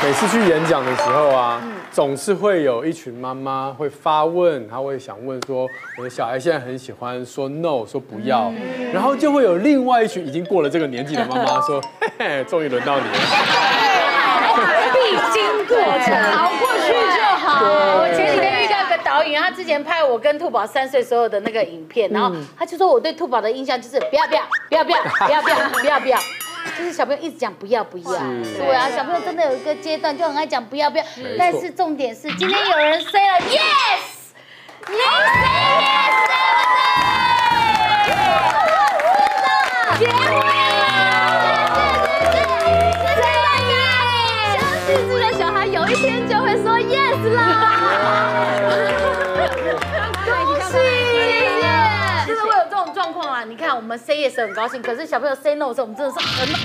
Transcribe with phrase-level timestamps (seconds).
[0.00, 8.52] 每次去演讲的时候啊，总是会有一群妈妈会发问，她会想问说，我的小孩现在很喜欢说 no，说不要，
[8.92, 12.08] 然后就会有另外一群已经过了这个年纪的妈妈说，嘿
[12.38, 13.12] 嘿，终于轮到你了，
[14.92, 17.64] 必经过程，熬过去就好。
[17.98, 26.18] 我前几天遇到一个导演，他之前拍我跟兔宝三岁时候的那个影片，然后他就说我对兔宝的印象就是不要不要不要不要不要不要不要不要。
[26.76, 28.04] 就是小朋友一直讲不要不要，
[28.58, 31.04] 对啊，小朋友真的有一个阶段就很爱讲不要不要，
[31.38, 34.00] 但是重点是今天有人 say 了 yes，
[34.88, 35.02] 你 say
[35.80, 36.50] yes 对不
[39.94, 39.98] 对？
[39.98, 40.40] 结婚了，
[42.32, 42.46] 对对
[43.02, 43.22] 对对，
[44.54, 47.42] 相信自己的小孩有一天就会说 yes 啦。
[53.44, 56.58] 你看，我们 say yes 很高兴，可是小朋友 say no 的时候，我们真的是很苦。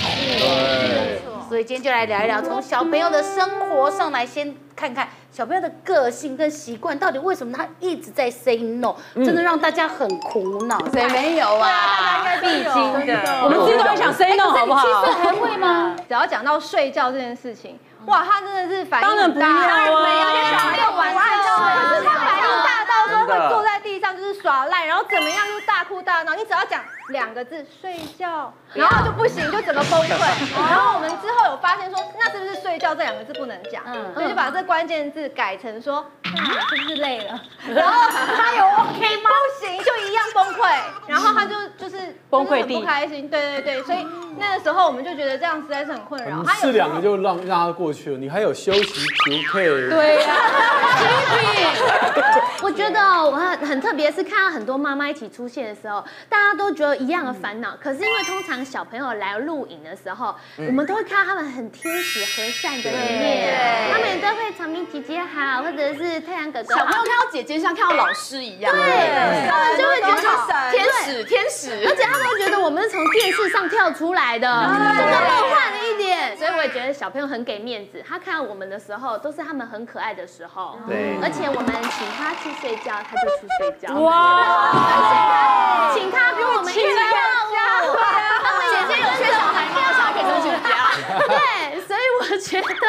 [1.49, 10.79] 所以今天就来聊一聊，从小朋友的生活上来，先看看小朋友的个性跟习惯，到底为什么他一直在 say no，真的让大家很苦恼。
[10.91, 11.69] 谁没有啊？
[11.69, 13.41] 大家应该必经的。
[13.43, 14.81] 我们自己都会想 say no，好不好？
[14.83, 15.95] 七岁还会吗？
[16.07, 19.13] 只要讲到睡觉这件事情，哇，他真的是反应大。
[19.13, 19.85] 当然不要啊！
[19.85, 21.19] 有些小孩要玩觉，
[21.89, 26.33] 可是他反应大到说会坐在地上就是耍赖，然后怎么样就大哭大闹。
[26.35, 30.19] 你只要讲两个字睡觉，然后就不行，就整个崩溃。
[30.69, 33.83] 然后我们之后有发现说，那是不是睡觉这两个字不能讲？
[33.85, 37.39] 嗯，所以就把这关键字改成说，是不是累了？
[37.73, 39.29] 然后他有 OK 吗？
[39.59, 40.69] 不行，就一样崩溃。
[41.07, 43.27] 然后他就就是崩溃地不开心。
[43.29, 44.05] 对对对，所以
[44.37, 46.43] 那个时候我们就觉得这样实在是很困扰。
[46.43, 49.65] 他是两个就让让他过去了，你还有休息不配。
[49.65, 50.35] 对呀，
[52.63, 57.75] 我觉得我很很特别，是看到很多妈妈一起出现的时候，大家都觉得一样的烦恼。
[57.81, 66.75] 可是因为通常小朋友来录影的时候，我们都会看到他们很天使和善的一面，他们也都会长明姐姐好，或者是太阳哥哥。
[66.75, 76.37] 小朋友看到姐姐像看到老师一样，对，他们就会觉得天使天使，而且他们会觉得我们是从电视上跳出来的，就更梦幻了一点。
[76.37, 80.77] 所以我也觉得小朋友很给面子，他看到我们的时候都是他们很可爱的时候。
[80.87, 83.93] 对，而且我们请他去睡觉，他就去睡觉。
[83.99, 84.11] 哇，
[85.93, 86.87] 请他跟我们一起跳
[87.87, 87.95] 舞。
[88.71, 90.69] 姐姐有缺小孩，没有小孩可以出去家。
[91.27, 91.37] 对，
[91.81, 92.85] 所以我觉得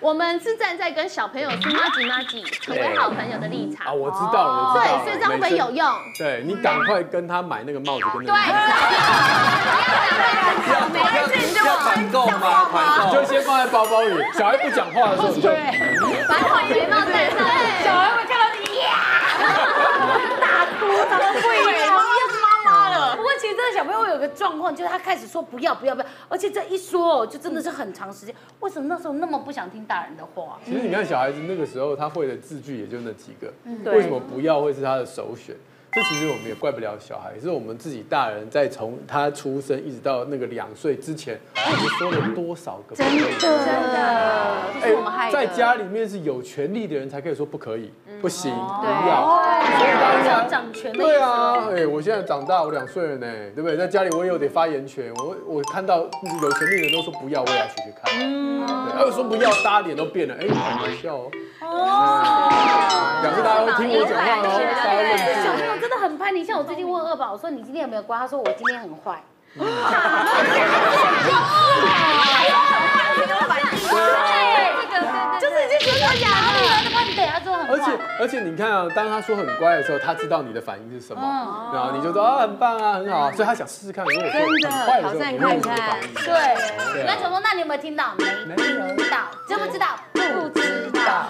[0.00, 3.86] 我们是站在跟小朋友是妈吉妈吉成为好朋友的立场。
[3.86, 4.84] 啊，我知道了，我知道。
[4.84, 5.92] 对，所以这样会不会有用？
[6.18, 8.38] 对，你赶快跟他买那个帽子，跟那个。
[8.38, 8.40] 对。
[10.92, 12.66] 每一次就团购吗？
[12.70, 12.74] 团
[13.10, 13.12] 购。
[13.14, 15.48] 就先放在包包里，小孩不讲话的时候你就。
[16.28, 16.34] 把
[16.68, 17.38] 腿毛戴上。
[17.82, 18.86] 小孩会看到你呀，
[20.40, 20.44] 大
[20.78, 21.96] 哭，他们会耶，妈
[23.38, 28.34] 其实这个小朋友有个状况，就是他开始说不要不要不要，而且这一说哦就真的是很长时间。
[28.60, 30.58] 为什么那时候那么不想听大人的话？
[30.64, 33.52] 其实你看小孩子那个时候，他会的字句也就那几个，
[33.90, 35.54] 为什么不要会是他的首选？
[35.96, 43.34] 这其实我们也怪不了小孩，是我们自己大人在从他出生一直到那个两岁之前，我们说了多少个不可以？
[43.38, 47.90] 真的，哎，在家里面是有权利的人才可以说不可以，
[48.20, 49.40] 不行，不要。
[49.78, 50.92] 所以大家掌权。
[50.92, 53.74] 对啊，哎，我现在长大，我两岁了呢，对不对？
[53.74, 58.12] 在家里我也有点发言权，我我看到有权利的人都说不要，我也要去去看。
[58.20, 61.30] 嗯，对，要说不要，大家脸都变了，哎，好搞笑哦。
[61.66, 64.44] 哦，表示大家会听我讲话哦。
[65.44, 68.16] 小朋友真的很叛逆，像我最近问二宝，我说你今天有没有乖？
[68.18, 69.22] 他说我今天 很坏。
[73.56, 74.65] 对，
[75.40, 86.14] 就是已经说假的，那你等下做很而且而且你看啊，当他说很乖的时候，他知道你的反应是什么，然后你就说啊很棒啊很好，所以他想试试看，如果说很坏的时候，你会怎么反应？
[86.14, 88.14] 对，那琼琼，那你有没有听到？
[88.46, 89.98] 没听到，知不知道？
[90.12, 91.26] 不知道。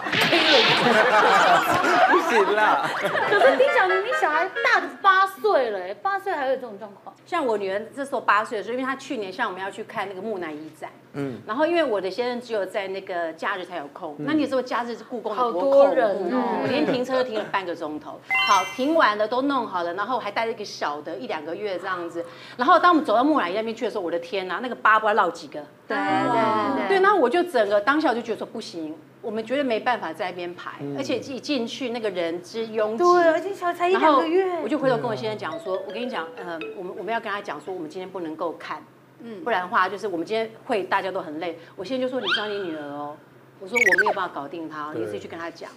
[2.10, 2.88] 不行啦。
[3.28, 7.14] 可是丁小明，你小孩大的八岁了，八岁还有这种状况。
[7.26, 16.30] 像我女儿这时候八岁的时候，因为她去年像我们要去看那个木乃伊展，嗯，然后因为我的先生只有在那个假日才有空，那你说假日是故宫好多人
[16.68, 18.20] 连停车都停了半个钟头。
[18.46, 22.24] 好，停完了都弄好了，然后还带了一个小的，一两个月这样子。
[22.56, 25.60] 然后当我们走到木乃伊那边去的时候，我的天呐，那个疤不知道落几个。
[25.88, 28.94] 对对对对，那我就整个当下我就觉得说不行。
[29.22, 38.84] 我们绝对没办法在那边排，而且一进去那个人之拥挤，对，而且小才一两个月，我就回头跟我先生讲说，我跟你讲，呃，我们我们要跟他讲说，我们今天不能够看，
[39.20, 41.58] 嗯，不然的话就是我们今天会大家都很累。
[41.74, 43.16] 我现在就说你教你女儿哦，
[43.60, 45.70] 我说我没有办法搞定他，你自己去跟他讲。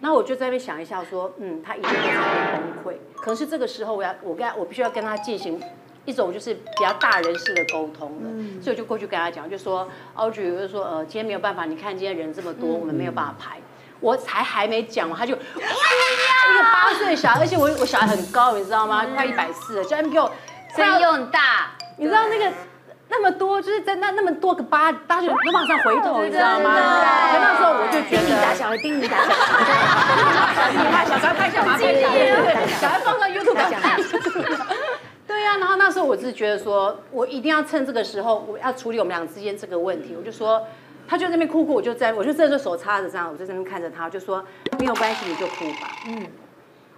[0.00, 2.96] 然后我就在那边想一下说，嗯，他一定会在那边崩溃。
[3.16, 5.60] 可是这个时候我要我跟他我必须要跟他进行
[6.04, 13.58] 一种就是比较大人式的沟通的，所以我就过去跟他讲，就说 Audrey 我就说呃今天没有办法，你看今天人这么多，我们没有办法排。
[14.00, 19.06] 我才还没讲完，他就哇，一个八岁的小孩，而且我我小孩很高，你知道吗？
[19.14, 20.30] 快一百四了，居然给我
[20.76, 22.52] 声音又很大，你知道那个
[23.16, 26.74] 那么多，就是在那那么多个八，大家就没往上回头，你知道吗？
[26.74, 29.32] 所以那时候我就觉得，叮你打小孩，叮你打小
[30.90, 31.78] 孩，小孩拍小孩，
[32.80, 33.80] 小孩放上 YouTube 讲。
[35.26, 40.62] 对呀，然后那时候我是觉得说，我一定要趁这个时候，我要处理我们俩之间这个问题，我就说。
[41.06, 44.42] 他就在那边哭哭，我就在我就这只手插着这样，我就在那边看着他，我就说
[44.78, 45.90] 没有关系，你就哭吧。
[46.08, 46.26] 嗯，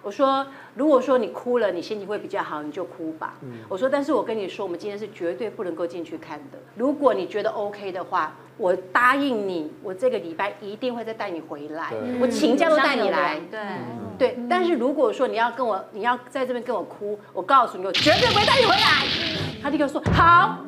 [0.06, 3.34] 我说如果说你哭了，你心情会比较好，你就哭吧。
[3.42, 6.58] 嗯，我说但是我跟你说，我们今天是绝对不能够进去看的。
[6.76, 13.40] 如果你觉得 OK 的话，我答应你，我这个礼拜一定会再带你回来，我请假都带你来。
[13.50, 13.60] 对
[14.16, 19.60] 对，但是如果说你要跟我，你要在这边跟我哭，我告诉你，我绝对不会带你回来。
[19.60, 20.58] 他就跟我说好。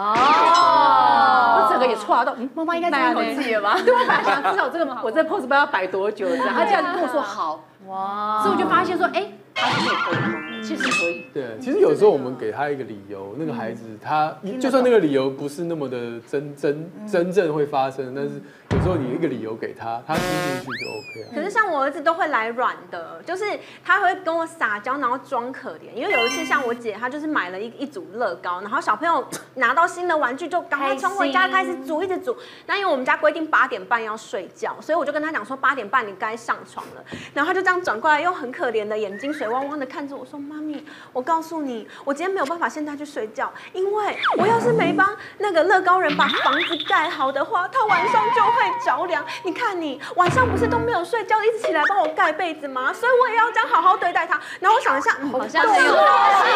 [0.00, 3.76] 哦，我整个也错到，嗯，妈妈应该这样口气了吧？
[3.84, 6.54] 对，我本来想至少这个嘛，我这 pose 不知道要摆多久，这样。
[6.54, 9.96] 他这样跟我说好，哇，所以我就发现说，哎，他是可以。
[10.04, 11.24] 沟通，其实可以。
[11.32, 18.40] 对，其实有时候我们给他一个理由，那个孩子他就算那个理由不是那么的真真真正会发生，但是。
[18.70, 21.34] 有时候你一个理由给他，他听进去就 OK 了。
[21.34, 23.42] 可是像我儿子都会来软的，就是
[23.82, 25.90] 他会跟我撒娇，然后装可怜。
[25.94, 32.36] 因为有一次像我姐，她就是买了一一组乐高，然后小朋友拿到新的玩具就赶快冲回家开始煮，一直煮。
[32.66, 37.02] 那因为我们家规定八点半要睡觉，所以我就跟他讲说八点半你该上床了。
[37.32, 48.52] 然后他就这样转过来，用很可怜的眼睛水汪汪的看着我说：“妈咪，我告诉你，我今天没有办法现在去睡觉，因为我要是没帮那个乐高人把房子盖好的话，他晚上就会。”
[48.84, 52.92] 着凉，你看你晚上不是都没有睡觉，一直起来帮我盖被子吗？
[52.92, 54.40] 所以我也要这样好好对待他。
[54.60, 55.92] 然后我想一下，好像是有。
[55.92, 56.00] 道
[56.44, 56.52] 理。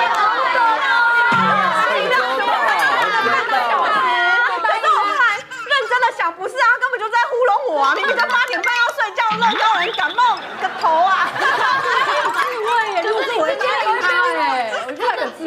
[1.98, 2.30] 一个小时，
[4.62, 7.94] 可是我后来认真的想，不是啊，根本就在糊弄我啊！
[7.96, 11.28] 明明在八点半要睡觉，乐高人感冒个头啊！
[12.22, 13.02] 有智慧耶，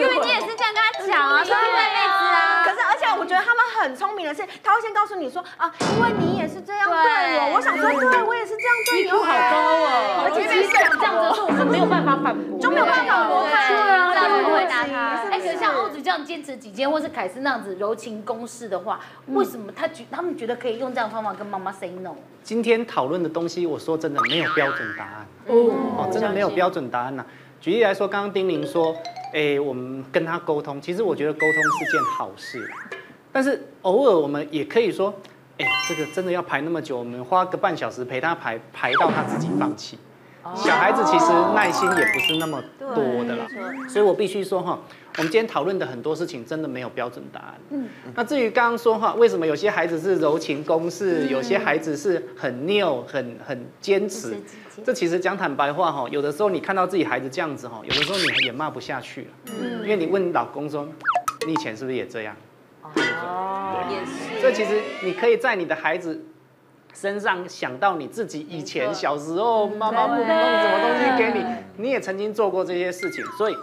[0.02, 2.64] 因为你也是这样跟他讲啊，说盖被子啊。
[2.66, 3.66] 可是而且我觉得他们。
[3.76, 9.10] 很聪明的是，他会先告诉你说啊，因为你也是这样对我，我想说，对我也是这样对你。
[9.10, 15.30] 好高哦，而且其实这样子说，我们没有办法反驳，就没有办法反驳他，对啊，这样回答他。
[15.30, 22.16] 哎，可是像欧子这样坚持己见，或是凯斯那样子柔情攻势的话，为什么他觉他们觉得可以用这样的方法跟妈妈 say no？
[22.42, 27.24] 今天讨论的东西，我说真的没有标准答案哦，真的没有标准答案呐。
[27.66, 28.96] 举例来说，刚刚丁玲说，
[29.34, 32.72] 哎，我们跟他沟通，其实我觉得沟通是件好事。
[33.32, 35.12] 但是偶尔我们也可以说，
[35.58, 39.98] 哎，这个真的要排那么久，我们花个半小时陪他排，排到他自己放弃。
[40.54, 43.48] 小孩子其实耐心也不是那么多的啦，
[43.90, 44.80] 所以我必须说哈，
[45.18, 47.56] 我们今天讨论的很多事情真的没有标准答案。
[47.72, 54.36] 嗯，那至于刚刚说哈，为什么有些孩子是柔情攻势，有些孩子是很拗、很很坚持？
[54.86, 59.28] 这其实讲坦白话哈，有的时候你看到自己孩子这样子哈，有的时候你也骂不下去了。
[59.60, 60.88] 嗯，因为你问你老公说，
[61.48, 62.36] 你以前是不是也这样？
[62.84, 64.40] 哦，也是。
[64.42, 66.24] 所以其实你可以在你的孩子
[66.96, 71.46] 身上想到你自己以前小时候，妈妈不弄什么东西给你，
[71.78, 73.24] 你也曾经做过这些事情。
[73.38, 73.56] 所以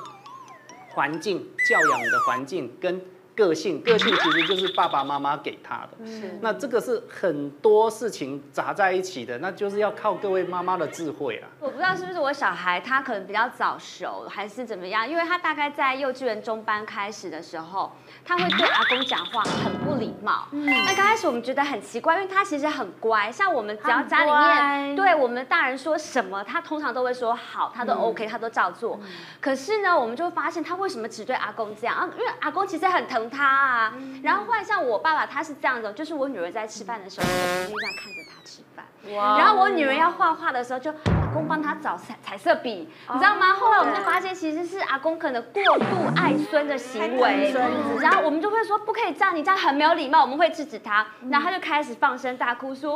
[0.90, 1.38] 环境
[1.68, 3.00] 教养的环境跟。
[3.34, 6.06] 个性，个性其实就是爸爸妈妈给他的。
[6.06, 6.38] 是。
[6.42, 11.48] 那这个是很多事情杂在一起的，那就是要靠各位妈妈的智慧啊。
[11.58, 17.92] 我不知道是不是我小孩他可能比较早熟，还是怎么样，因为他大概在幼稚园中班开始的时候，
[18.24, 20.46] 他会对阿公讲话很不礼貌。
[20.52, 20.64] 嗯。
[20.66, 29.00] 那刚开始我们觉得很奇怪，因为他其实很乖，像我们只要家里面对我们大人说什么，他通常都会说好，他都 OK，他都照做。
[29.40, 32.08] 可是呢，我们就会发现他为什么只对阿公这样啊？
[32.18, 33.22] 因为阿公其实很疼。
[33.28, 38.61] 他啊，然后换像我爸爸，他是这样的，就是我女儿在吃饭的时候，我就这样看着他吃
[39.02, 39.12] 饭。
[39.12, 39.38] Wow.
[39.38, 43.16] 然后我女儿要画画的时候，就阿公帮她找彩彩色笔，oh.
[43.16, 43.52] 你知道吗？
[43.54, 45.84] 后来我们就发现，其实是阿公可能过度
[46.16, 47.52] 爱孙的行为，
[48.00, 51.04] 然后我们就会说不可以这样，你这样很没有礼貌，我们会制止他。
[51.30, 52.94] 然后他就开始放声大哭，说：“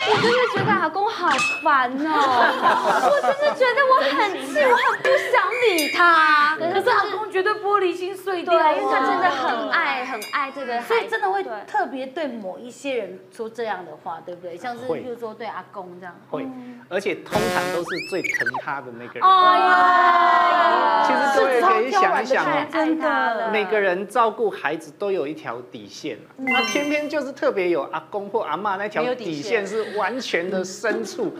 [0.00, 1.28] 我真的觉得阿公好
[1.62, 2.08] 烦哦，
[3.10, 6.56] 我真的觉得我很气，我很不想理他。
[6.56, 14.56] 可是阿公绝对玻璃心碎掉，因为他真的很爱很爱这个所以真的会特别对某一些人说这样的话，对不对？
[14.56, 15.36] 像是比如说。
[15.42, 16.46] 对阿公这样会，
[16.88, 19.28] 而且通常都是最疼他的那个人。
[19.28, 31.34] 哎呀，其实各位可以想一想哦，真的，每个人照顾孩子都有一条底线，他偏偏就是特别有阿公或阿妈那条底线是完全的深处，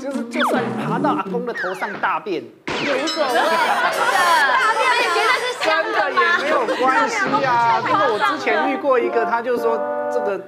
[0.00, 6.20] 就是就算爬到阿公的头上大便也无所谓，大便也觉得是香的吗？
[6.40, 7.82] 没有关系啊。
[7.84, 9.76] 这个我之前遇过一个，他就说
[10.12, 10.40] 这个。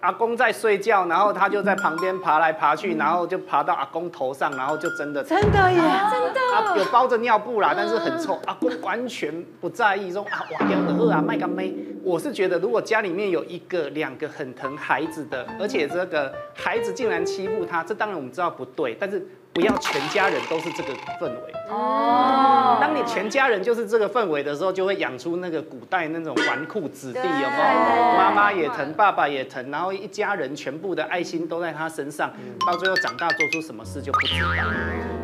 [0.00, 8.38] 阿公在睡觉，然后他就在旁边爬来爬去，然后就爬到阿公头上，然后就真的真的耶，真的，啊，有包着尿布啦，但是很臭。
[8.46, 11.74] 阿公完全不在意，说啊，哇，掉的饿啊，卖个妹。
[12.04, 19.26] 我是觉得，如果家里面有一个、两个很疼孩子的，而且这个孩子竟然欺负他，这当然我们知道不对，但是。
[19.58, 22.78] 不要全家人都是这个氛围哦。
[22.80, 28.16] 当你全家人就是这个氛围的时候，就会养出那个古代那种纨绔子弟，有没有？
[28.16, 32.30] 妈妈也疼，爸爸也疼，然后一家人全部的爱心都在他身上，
[32.64, 34.48] 到最后长大做出什么事就不知道。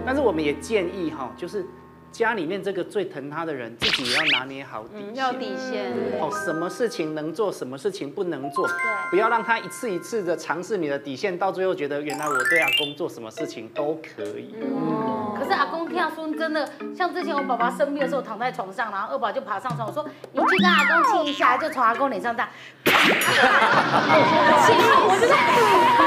[0.05, 1.65] 但是我们也建议哈，就是。
[2.15, 6.31] 家里面这个最疼他的人，自己也要拿捏好底线，要底线哦。
[6.45, 8.77] 什么事情能做，什么事情不能做，对，
[9.11, 14.55] 不要让他一次一次的尝试你的底线，到最后觉得原来我对阿公做什么事情都可以。
[14.63, 22.49] 嗯，可是阿公跳孙真的，像之前我爸爸生病的时候躺在床上，然后二宝就爬上床，我说你去跟阿公亲一下，就从阿公脸上这样，
[22.85, 22.95] 亲，
[25.03, 25.43] 我就这样，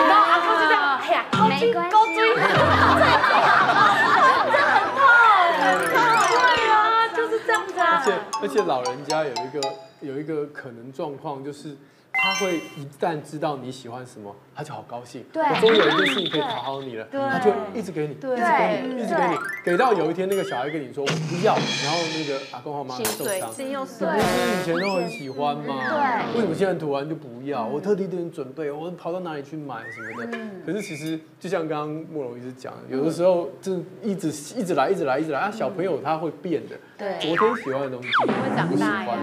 [0.08, 1.98] 然后阿公就这样，哎呀，没关系。
[7.79, 9.62] 而且而且老人家有一个
[10.01, 11.77] 有一个可能状况就是。
[12.19, 15.24] 他会一旦知道你喜欢什么，他就好高兴。
[15.34, 24.08] 我终于有一件事情可以讨好你了，他就一直给你，一直给你，一直给你，给到有一天那个小孩跟你说我不要，然后那个阿公阿妈受伤，心又碎。
[24.08, 25.76] 不是以前都很喜欢吗？
[26.34, 27.68] 对，为什么现在突然就不要？
[27.68, 30.38] 我特地对你准备，我跑到哪里去买什么的。
[30.66, 35.52] 可是其实就像刚刚慕容一直讲，有的时候就一直一直来，一直来，一直来啊。
[35.52, 39.14] 小朋友他会变的，对，昨天喜欢的东西，会长大呀。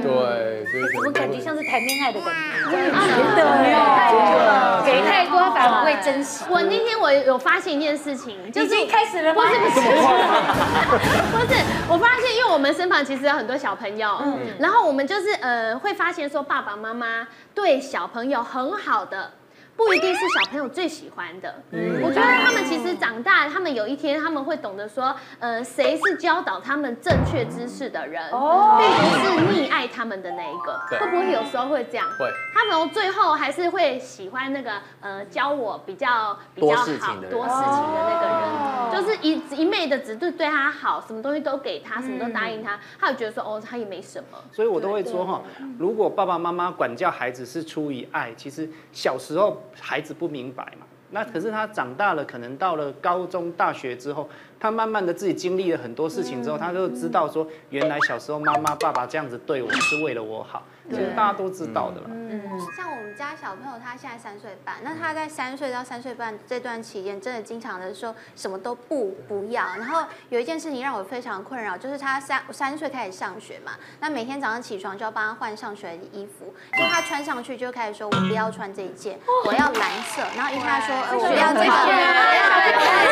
[0.00, 2.32] 对，所以我们感觉像是谈恋爱的感
[2.70, 2.76] 觉。
[2.76, 6.44] 真的，给太多反而不会珍惜。
[6.48, 9.42] 我那天我有发现一件事情，就是开始了吗？
[9.42, 9.80] 不是不是，
[11.32, 19.30] 不是，我发现，因为我们身旁其实有很多小朋友，嗯，然后我们就是呃会发现说爸爸妈妈对小朋友很好的。
[19.76, 32.08] 不一定是小朋友最喜欢的，嗯，我觉得他们其实长大，他们有一天他们会懂得说，呃，谁是教导他们正确知识的人，哦，并不是溺爱他们的那一个，会不会有时候会这样？
[32.18, 44.38] 会，他们最后还是会喜欢那个，呃，教我比较比较好多事情的那个人，就是一一昧的只对对他好，什么东西都给他，什么都答应他，他就觉得说，哦，他也没什么。
[44.52, 45.42] 所以我都会说哈，
[45.78, 49.62] 如果爸爸妈妈管教孩子是出于爱，其实小时候。
[49.80, 60.62] 孩子不明白嘛，那可是他长大了，可能到了高中、大学之后，他慢慢的自己经历了很多事情之后，他就知道说，原来小时候妈妈、爸爸这样子对我是为了我好。
[60.88, 62.06] 其实大家都知道的了。
[62.06, 62.40] 嗯，
[62.76, 69.64] 像我们家小朋友，他现在三岁半，那他在三岁到三岁半这段期间，真的经常的说什么都不不要。
[69.76, 80.22] 然后有一件事情让我非常困扰，就是他三三岁开始上学嘛，那每天早上起床就要帮他换上学的衣服，就他穿上去就开始说，我不要穿这一件，我要蓝色。
[80.36, 81.66] 然后一他说，呃，我不要这个，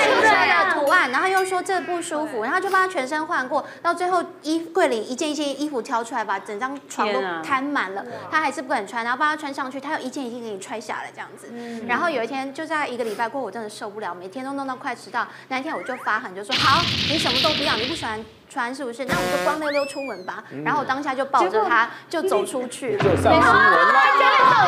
[0.04, 7.74] 青色的图案，然后又说这不舒服，然后就帮他全身换过，到最后衣柜里一件一件衣服挑出来，把整张床都摊。
[7.74, 11.52] 满了，他还是不肯穿，然后帮他穿上去，他又一件一件给你踹下来这样子。
[11.88, 15.26] 然后有一天就在一个礼拜过后，我真的受不了，每天都弄到快迟到。
[15.48, 19.04] 那一天我就发狠，就说好，你什么都不要，你不喜欢穿是不是？
[19.06, 20.44] 那我们就光溜溜出门吧。
[20.64, 22.90] 然后我当下就抱着他就走出去。
[22.90, 23.36] 没错，有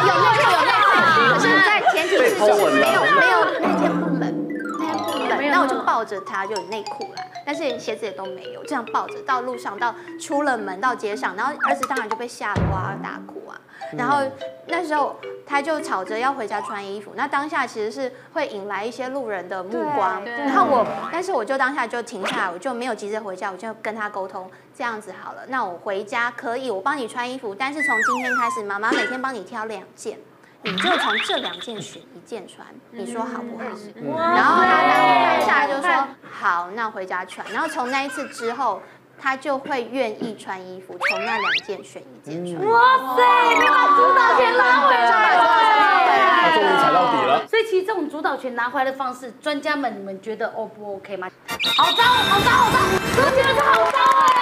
[0.08, 0.90] 有有有内裤，
[1.32, 4.35] 可是在前提是说没有没有那天不冷，那
[5.50, 7.22] 那我就抱着他就有内裤啦。
[7.44, 13.60] 但是鞋子也都没有，这样抱着到路上，到出了门到街上，然后儿子当然就被吓得哇大哭啊。
[13.96, 14.20] 然后
[14.66, 15.14] 那时候
[15.46, 20.24] 他就吵着要回家穿衣服，那当下其实是会引来一些路人的目光。
[20.24, 30.18] 然后我，但是我就当下就停下来，我就没有急着回家，我就跟他沟通，这样子好了，那我回家可以，我帮你穿衣服，但是从今天开始，妈妈每天帮你挑两件。
[30.66, 33.64] 你就从这两件选一件穿，你说好不好？
[34.34, 37.46] 然后他当下就说好，那回家穿。
[37.52, 38.82] 然后从那一次之后，
[39.16, 42.68] 他就会愿意穿衣服，从那两件选一件穿。
[42.68, 43.22] 哇塞，
[43.54, 45.08] 你把主导权拉回来，
[46.42, 47.46] 他终于踩到底了。
[47.46, 51.30] 所以其实这种主导权拿回来的方式，专家们你们觉得 O 不 OK 吗？
[51.78, 52.78] 好糟，好糟，好糟，
[53.18, 54.35] 我觉得是好糟哎。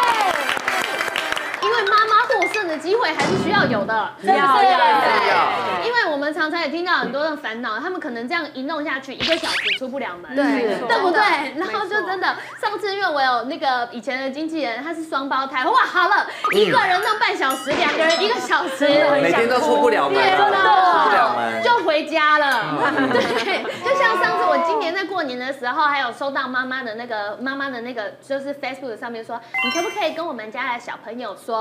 [1.64, 5.84] 因为妈妈获胜的机会还是需要有的，要要要。
[5.84, 11.20] 因为我们常常也听到很多的烦恼，他们可能这样一弄下去，一个小时出不了门，对对不对？
[11.56, 18.86] 然后就真的，上次因为我有那个以前的经纪人，他是双胞胎，哇，好了，一个人弄半小时，两个人一个小时，
[19.22, 22.64] 每天都出不了门，出不了门，就回家了。
[23.12, 31.53] 对，就像上次我今年在过年的时候，还有收到妈妈的那个妈妈的那个，就是 Facebook 上面说，你可不可以跟我们家的小朋友说，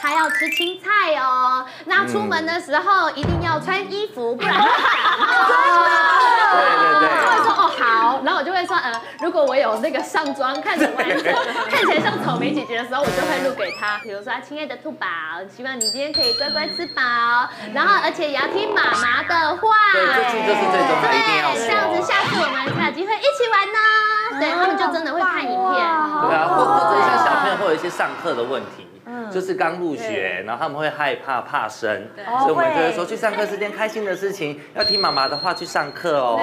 [0.00, 5.26] 他要吃青菜哦，那出门的时候一定要穿衣服，不然会感冒。
[6.54, 10.92] 对对对，他会说哦好，然后我就会说，呃，如果我有那个上妆，看起来
[11.70, 15.06] 看起来像草莓姐姐的时候，我就会录给他，比如说，亲爱的兔宝，
[15.54, 17.02] 希望你今天可以乖乖吃饱，
[17.74, 19.68] 然后而且也要听妈妈的话。
[19.92, 21.66] 对，这是这是最重要，一定要说。
[21.66, 23.78] 这样子，下次我们才有机会一起玩呢。
[24.40, 25.74] 对，他们就真的会看影片。
[25.74, 28.86] 对啊，或或者像小朋友会有一些上课的问题。
[29.34, 32.06] 就是刚入学，然后他们会害怕怕生，
[32.38, 36.38] 所以我们就会说去上课是件开心的事情，要听妈妈的话去上课哦。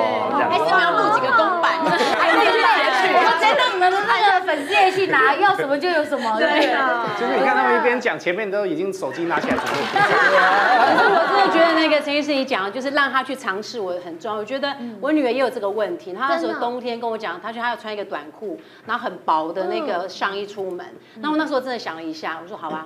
[0.52, 1.80] 还是要录几个公版，
[2.20, 3.14] 还可以去。
[3.14, 6.38] 我真的能那个粉丝页去拿，要什么就有什么。
[6.38, 7.08] 对啊。
[7.18, 9.72] 就是你看他们一边讲，前面都已经手机拿起来准备。
[9.72, 14.38] 可 是我真的觉得那个陈医师你讲的，就是让他去尝试，我很重要。
[14.38, 20.86] 我觉得我女儿也有这个问题，她那时候冬天跟我讲，她说她要穿一个短裤，然后很薄的那个上衣出门。
[21.16, 22.81] 那我那时候真的想了一下，我说好吧。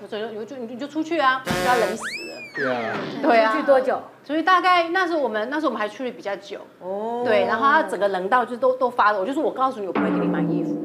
[0.00, 2.38] 我走，你就你就出去啊，不要冷死了。
[2.54, 3.52] 对啊，对啊。
[3.52, 4.00] 出去多久？
[4.24, 6.60] 所以大概那时候我们那时候我们还出去比较久。
[6.80, 7.22] 哦。
[7.24, 9.18] 对，然后他整个冷到就都都发了。
[9.18, 10.76] 我就说，我告诉你，我不会给你买衣服，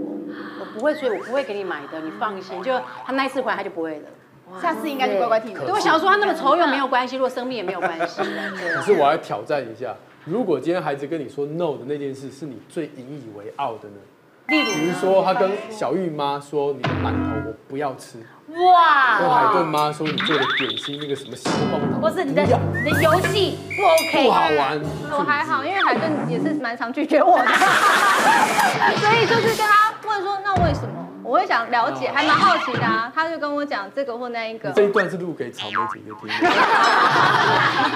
[0.60, 2.62] 我不会，所以我不会给你买的，你放心。
[2.64, 2.74] 就
[3.06, 4.10] 他那一次回来他就不会了，
[4.60, 5.54] 下次应该就乖乖听。
[5.54, 8.22] 对，我想说他那么丑又没有关系，如果生病也没有关系。
[8.76, 13.96] 可是我要挑战一下，如果今天孩子跟你说 no 的那件事是你最引以为傲的呢？
[14.48, 18.18] 例如，比如说他跟小玉妈说，你的馒头我不要吃。
[18.54, 19.20] 哇！
[19.20, 22.44] 跟海顿妈说，你做的点心那个什么西瓜棒糖，不是你的
[22.84, 24.80] 你的游戏不 OK，不好玩。
[25.12, 27.46] 我还好，因为海顿也是蛮常拒绝我的，
[29.02, 30.90] 所以就是跟他问说，那为什么？
[31.24, 33.10] 我会想了解，还蛮好奇的啊。
[33.16, 34.70] 他就跟我讲这个或那一个。
[34.72, 36.34] 这一段是录给草莓姐姐听的。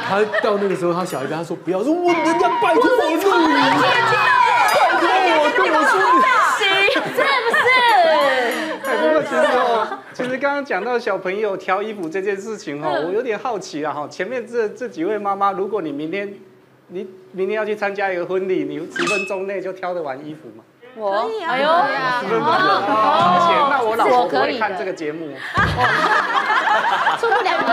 [0.09, 3.77] 他到那个时候，他小孩跟他说不要，说我人家拜托我录你，拜
[4.97, 5.03] 托
[5.43, 6.17] 我跟我说不
[6.57, 7.21] 行，是不是？
[9.17, 14.07] 不过其实哦，其实刚刚讲到小朋友挑衣服这件事情哦，我有点好奇了哈。
[14.07, 16.33] 前面这这几位妈妈，如果你明天
[16.89, 20.63] 你明天要去参加一个婚礼，你十分钟内就挑得完衣服吗？
[20.97, 21.11] 我？
[21.21, 21.71] 可以啊，哎呦，而
[23.45, 25.37] 且那我老婆不会看这个节目。
[27.19, 27.67] 出不了门，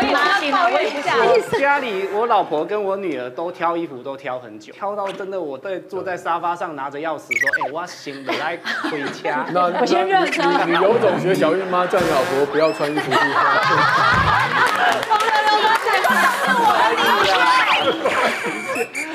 [0.52, 1.14] 抱怨一下。
[1.58, 8.58] 家里我老婆跟我女儿都挑衣服都挑很久，挑到真的我在坐在沙发上拿着钥匙说：“哎，我行的来
[8.90, 9.44] 回家。
[9.52, 10.42] ”那我先认车。
[10.66, 13.12] 你有种学小孕妈叫你老婆不要穿衣服。
[15.04, 15.34] 出门。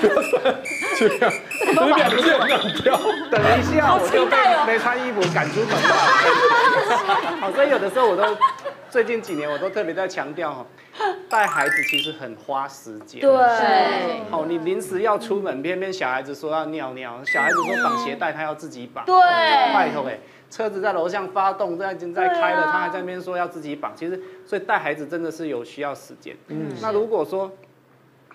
[0.02, 0.56] 不要穿，
[0.98, 1.34] 这样，
[1.76, 2.98] 这两件两挑。
[3.32, 7.38] 等一下，我就被没穿衣服赶出门了。
[7.42, 8.24] 好，所以有的时候我都。
[8.90, 10.66] 最近几年，我都特别在强调哈，
[11.30, 13.22] 带孩子其实很花时间。
[13.22, 13.32] 对。
[14.32, 19.06] 好，你临时要出门，偏偏小孩子说要尿尿，小孩子说绑鞋带他要自己绑。
[19.06, 19.16] 对。
[19.16, 20.18] 拜托哎，
[20.50, 23.96] 车子在楼上发动，现在已经在开了，他还在那边说要自己绑。
[23.96, 26.36] 其实，所以带孩子真的是有需要时间。
[26.48, 26.72] 嗯。
[26.82, 27.52] 那如果说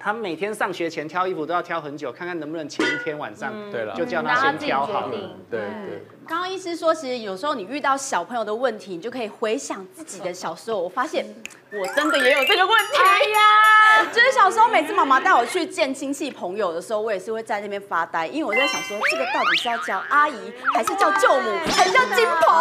[0.05, 5.09] 他每天上学前挑衣服都要挑很久，看看能不能前一天晚上，对了，就叫他先挑好。
[5.09, 5.19] 对
[5.51, 6.07] 对。
[6.29, 10.79] 刚刚医师说，其实有时候你遇到小朋友的问题，你就可以回想自己的小时候。
[10.79, 11.25] 我发现
[11.73, 12.99] 我真的也有这个问题。
[13.03, 22.53] 哎呀，就是小时候每次妈妈带我去见亲戚朋友的时候，我也是会在那边发呆，因为我在想说，这个到底是要叫阿姨，还是叫舅母，还是叫金婆？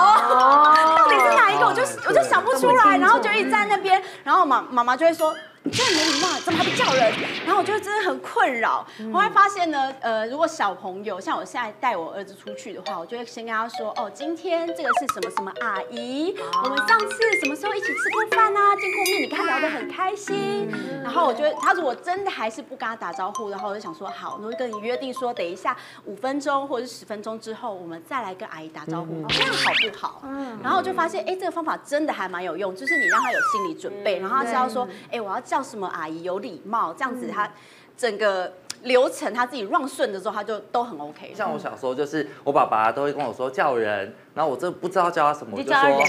[0.98, 1.66] 到底是哪一个？
[1.66, 5.36] 我就我就想不出来，然后就一直在那边，然后妈妈妈就会说。
[5.66, 7.14] 你这样没礼貌，怎么还不叫人？
[7.46, 8.86] 然后我就真的很困扰。
[9.14, 18.76] 后来发现呢，呃，如果小朋友像我现在带我儿子出去的话，我就会先跟他说，哦，今天这个是什么什么阿姨，我们上次什么时候一起吃过饭啊？
[18.76, 20.70] 见过面，你跟他聊得很开心。
[21.02, 30.22] 然后我觉得他如果真的还是不跟他打招呼，然后我就想说，好，我会跟你约定说，等一下五分钟或者是十分钟之后，我们再来跟阿姨打招呼，这样好不好？
[30.62, 35.42] 然后我就发现，哎，这个方法真的还蛮有用，就是你让他有心理准备，然后他知道说，哎，我要。
[35.54, 37.48] 叫什么阿姨有礼貌，这样子他
[37.96, 41.32] 整个流程他自己 run 顺的时候，他就都很 OK。
[41.36, 46.00] 像我小时候，就是我爸爸都会跟我说叫人，然后我真的不知道叫他什么，我就说人。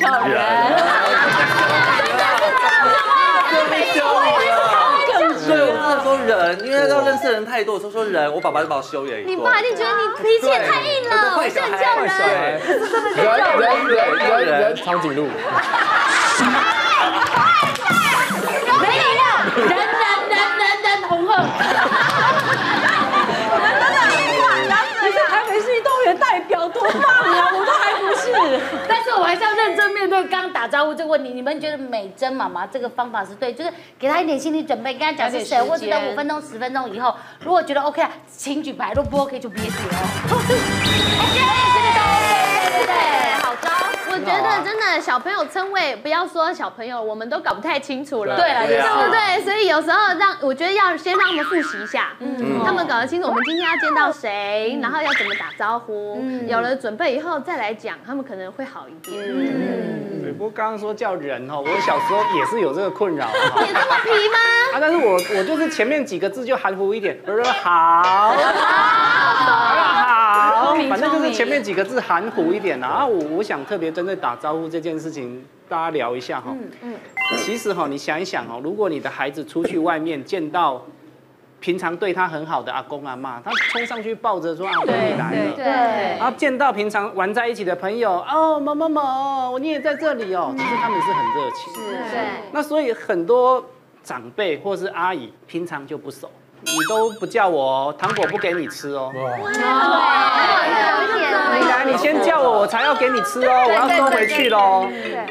[3.50, 4.48] 真的是教你了，
[5.46, 9.18] 对，我真的说人，因为要认识的人太多，我说说人，我爸爸就把我羞也。
[9.26, 11.60] 你爸一定觉得你脾气也太硬了，我叫
[12.00, 12.08] 人，
[13.14, 13.22] 人
[13.60, 15.28] 人人人人长颈鹿。
[21.36, 21.62] 人红鹤，
[23.50, 24.72] 我们真的很夸张，
[25.04, 27.50] 你是台北市运动员代表，多棒啊！
[27.52, 28.24] 我都还不是，
[28.88, 30.64] 但是我还是要认真面对刚打。
[30.64, 41.63] 打招呼这个问题，你们觉得美珍妈妈这个方法是对，就是给她一点心理准备，跟她讲是谁，或者等五分钟、十分钟以后，如果觉得 OK 啊，请举牌；如果不 OK 就别举哦。
[45.14, 48.34] 小朋友称谓，不要说小朋友，我们都搞不太清楚了。
[48.34, 49.44] 对了，对不对？
[49.44, 59.16] 所以有时候让我觉得要先让他们复习一下，嗯，他们搞得清楚我们今天要见到谁，然后要怎么打招呼，有了准备以后再来讲，他们可能会好一点。
[59.24, 60.32] 嗯，对。
[60.32, 63.28] 不过刚刚说叫人哦，我小时候也是有这个困扰。
[63.62, 64.38] 你这么皮吗？
[64.74, 68.34] 啊，但是我我就是前面几个字就含糊一点，比如说好。
[70.88, 76.50] 反正就是前面几个字含糊一点啊，我我想特别针对打招呼这件事情，大家聊一下哈。
[76.52, 76.94] 嗯嗯。
[77.38, 80.84] 其实哈，你想一想哦，如果你的孩子出去外面见到
[81.60, 85.52] 平常对他很好的阿公阿妈，他冲上去抱着说阿公你来了。
[85.56, 85.64] 对。
[86.18, 91.74] 然后见到平常玩在一起的朋友，哦某某某，你也在这里哦，其实他们是很热情。
[91.74, 91.80] 是。
[92.10, 92.20] 对。
[92.52, 93.64] 那所以很多
[94.02, 96.30] 长辈或是阿姨平常就不熟。
[96.64, 99.12] 你都不叫我，哦糖果不给你吃哦。
[99.14, 99.36] 哇，
[101.56, 104.88] 你来，你先叫我，我才要给你吃哦，我要收回去喽。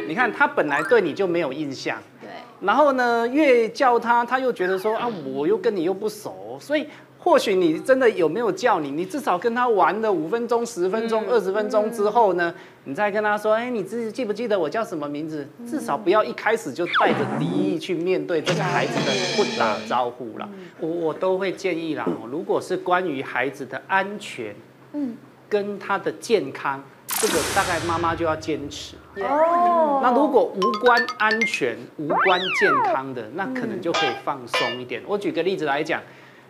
[0.07, 2.29] 你看他本来对你就没有印象，对。
[2.61, 6.87] 然后呢，越叫他，他又觉得说啊，我又跟你又不熟，所以。
[7.23, 8.91] 或许你真的有没有叫你？
[8.91, 20.49] 你至少跟他玩了五分钟、十分钟、二十分钟之后呢，你再跟他说：“哎，你自己记不记得我叫什么名字？”至少不要一开始就带着敌意去面对这个孩子的不打招呼了。
[20.81, 24.53] 我我都会建议啦，如果是关于孩子的安全，
[24.91, 25.15] 嗯，
[25.47, 28.97] 跟他的健康，这个大概妈妈就要坚持。
[29.21, 30.01] 哦。
[30.03, 35.01] 那如果无关安全、无关健康的，那可能就可以放松一点。
[35.07, 36.01] 我举个例子来讲。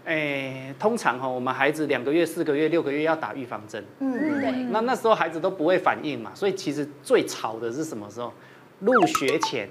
[0.06, 3.84] 哎，通常哈，我们孩子两个月、四个月、六个月要打预防针。
[4.00, 4.52] 嗯，对。
[4.72, 8.34] 那那时候孩子都不会反应嘛，所以其实最吵的是什么时候？
[8.80, 9.70] 入学前。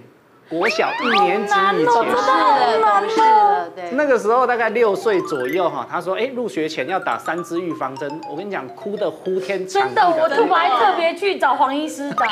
[0.53, 3.91] 国小一年级以前，是的，是了，对。
[3.93, 8.21] 那个时候大概六岁左右哈，他说，哎，入学前要打三支预防针。
[8.31, 9.95] 我跟你讲，哭的呼天抢地。
[9.95, 12.27] 真的，我还特别去找黄医师打。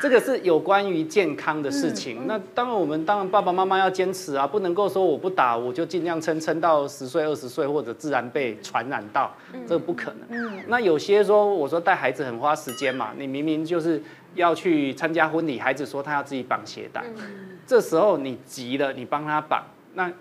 [0.00, 2.26] 这个是有关于健康的事情。
[2.26, 9.30] 那当然，我们当然爸爸妈妈要坚持啊，不能够说我不打，我就尽量撑撑到十岁、二十岁，或者自然被传染到，
[9.66, 10.50] 这个不可能。
[10.68, 14.02] 那有些说，我说带孩子很花时间嘛，你明明就是。
[14.34, 19.64] 要去参加婚礼，孩子说他要自己绑鞋带，嗯、这时候你急了，你帮他绑，
[19.94, 20.12] 那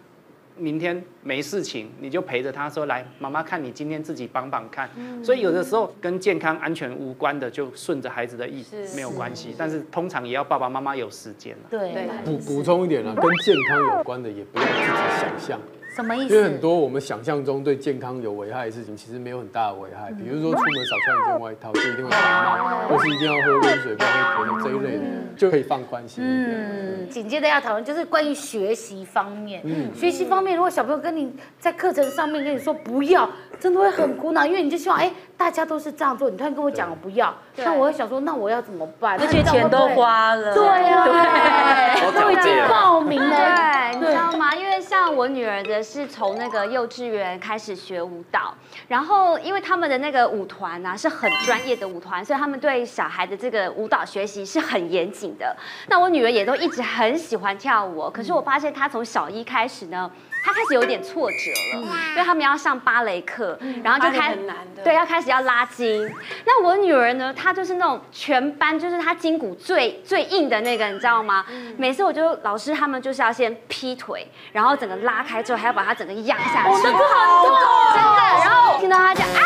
[0.55, 4.89] 明天没事情，你就陪着他说来，妈妈看你今天自己绑绑看。
[4.95, 11.67] 嗯、所以有的时候跟健康安全无关的，就顺着孩子的意思没有关系，但是通常也要爸爸妈妈有时间了。
[11.69, 15.59] 对，补补充一点啊，跟健康有关的也不要自己想象。
[15.97, 16.35] 什么意思？
[16.35, 20.11] 因为很多我们想象中对健康有危害的事情，其实没有很大的危害。
[20.11, 25.03] 比如说出门少穿一件外套，就一定会感冒，或是一定要喝温水，不然会头疼这一类的，
[25.35, 26.55] 就可以放宽心一点。
[26.55, 29.61] 嗯，紧接着要讨论就是关于学习方面。
[29.63, 33.27] 嗯，学习方面，如果小朋友跟你在课程上面跟你说不要，
[33.59, 39.19] 真的会很苦恼，因为你就希望哎，大家都是这样做，你突然跟我讲我不要，那我会想说，那我要怎么办？
[39.19, 40.53] 而且钱都花了。
[40.53, 41.05] 对啊，
[42.13, 43.35] 都已经报名了。
[43.35, 44.55] 对，你知道吗？
[44.55, 45.86] 因为像我女儿的。
[45.87, 48.53] 是从那个幼稚园开始学舞蹈，
[48.89, 55.55] 然后因为他们的那个舞团呢、啊、是很专业的舞团，所以他们对小孩的这个舞蹈学习是很严谨的。
[55.87, 60.11] 那我女儿也都一直很喜欢跳舞，可是我发现她从小一开始呢。
[60.47, 64.39] 他开始有点挫折了，因为他们要上芭蕾课，然后就开始
[64.81, 66.09] 对，要开始要拉筋。
[66.45, 71.45] 那我女儿呢，她就是那种全班就是她筋骨最最硬的那个，你知道吗？
[71.75, 76.99] 每次我就老师他们就是要先劈腿，然后整个拉开之后还要把她整个压下去，真的，
[78.45, 79.41] 然后听到她讲啊。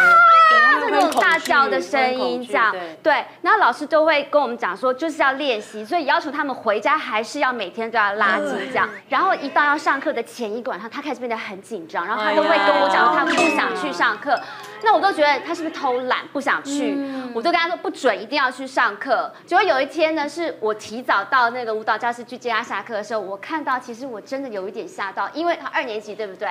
[0.91, 8.89] 那种大叫的声音，这样对，然后老师都会跟我们讲说，就是要练习，所以要求他们回家还是要每天都要拉筋这样。
[9.09, 14.39] 然后一到要上课的前一个晚上，他开始变得很紧张，然后他都会跟我讲，他不想去上课。
[14.83, 16.97] 那我都觉得他是不是偷懒不想去？
[17.35, 19.31] 我都跟他说不准，一定要去上课。
[19.45, 26.49] 结果有一天呢，是我提早到那个舞蹈教室去接他下课的时候，我看到其实我真的有一点吓到，因为他二年级对不对？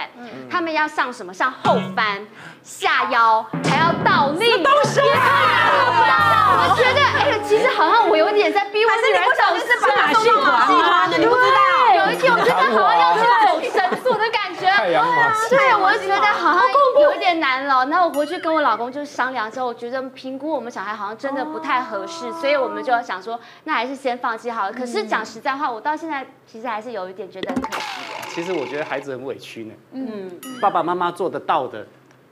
[0.49, 1.35] 他们要上什么？
[1.35, 2.25] 上后翻、
[2.63, 4.30] 下腰，还要倒。
[4.39, 11.19] 那都是我觉得，哎呀，其实好像我有点在逼我女儿走，是把哪戏团的？
[11.19, 11.59] 你不知道？
[11.97, 14.67] 有一天我觉得好像要去走神速的感觉。
[14.71, 15.51] 太阳马戏。
[15.51, 16.63] 对，我就觉得好像
[17.01, 17.85] 有一点难了。
[17.87, 24.73] 那我回去跟我老公就商量之后，我觉得评估我们小孩好像真的不太合适，所以我们就要想说，那还是先放弃好了。
[24.73, 27.87] 可是讲实在话，我到现在其实还是有一点觉得很可惜。
[28.29, 29.75] 其实我觉得孩子很委屈呢。
[29.93, 30.31] 嗯。
[30.61, 31.87] 爸爸妈妈做得到的，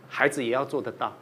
[0.08, 1.12] 孩子也要做得到。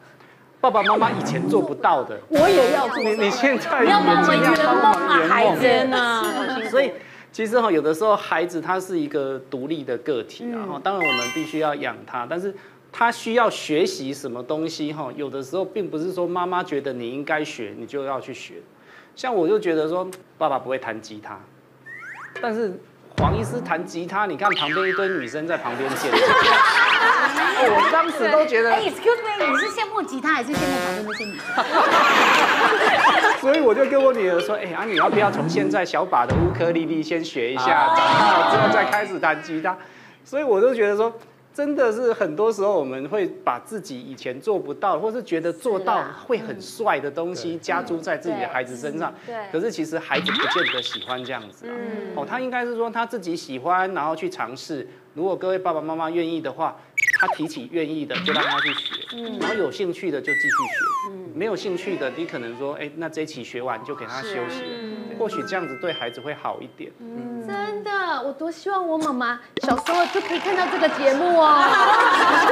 [0.67, 3.01] 爸爸妈妈以前做不到的，我也要做。
[3.01, 6.25] 你你现在你要帮我们圆梦啊，孩子呢？
[6.69, 6.91] 所以
[7.31, 12.53] 其实哈，有的时候孩子他是一个独立的个体，然后当然我们必须要养他，但是
[12.91, 18.55] 他需要学习什么东西哈，有的时候并不是说妈妈觉得你应该学，你就要去学。
[19.15, 20.05] 像我就觉得说，
[20.37, 21.39] 爸爸不会弹吉他，
[22.43, 22.77] 但是
[23.19, 26.11] 黄医师弹吉他，你看旁边一堆女生在旁边见，
[27.69, 31.64] 我当时都觉得，哎，excuse me，你是羡慕吉他还是羡慕旁边那些女生？
[33.40, 39.77] 所以我就跟我女儿说，哎、欸，啊，你要不要从现在小把的乌克丽丽先学一下，长大之后再开始弹吉他？
[40.25, 41.12] 所以我都觉得说。
[41.57, 49.11] 真的是很多时候，我们会把自己以前做不到，或是觉得做到会很帅的东西加诸在自己的孩子身上。
[49.25, 49.35] 对。
[49.51, 51.64] 可是其实孩子不见得喜欢这样子。
[51.66, 52.12] 嗯。
[52.14, 54.87] 哦，他应该是说他自己喜欢，然后去尝试。
[55.14, 56.77] 如果各位爸爸妈妈愿意的话，
[57.19, 58.95] 他提起愿意的就让他去学。
[59.15, 59.39] 嗯。
[59.41, 61.11] 然后有兴趣的就继续学。
[61.11, 61.31] 嗯。
[61.35, 64.65] 没有兴趣的，你可能说，哎，那这一期学完就给他休息。
[64.69, 64.97] 嗯。
[65.19, 66.91] 或许这样子对孩子会好一点。
[67.01, 67.47] 嗯。
[67.47, 67.91] 真的，
[68.23, 71.63] 我多希望我妈妈小时候就可以看到这个节目哦。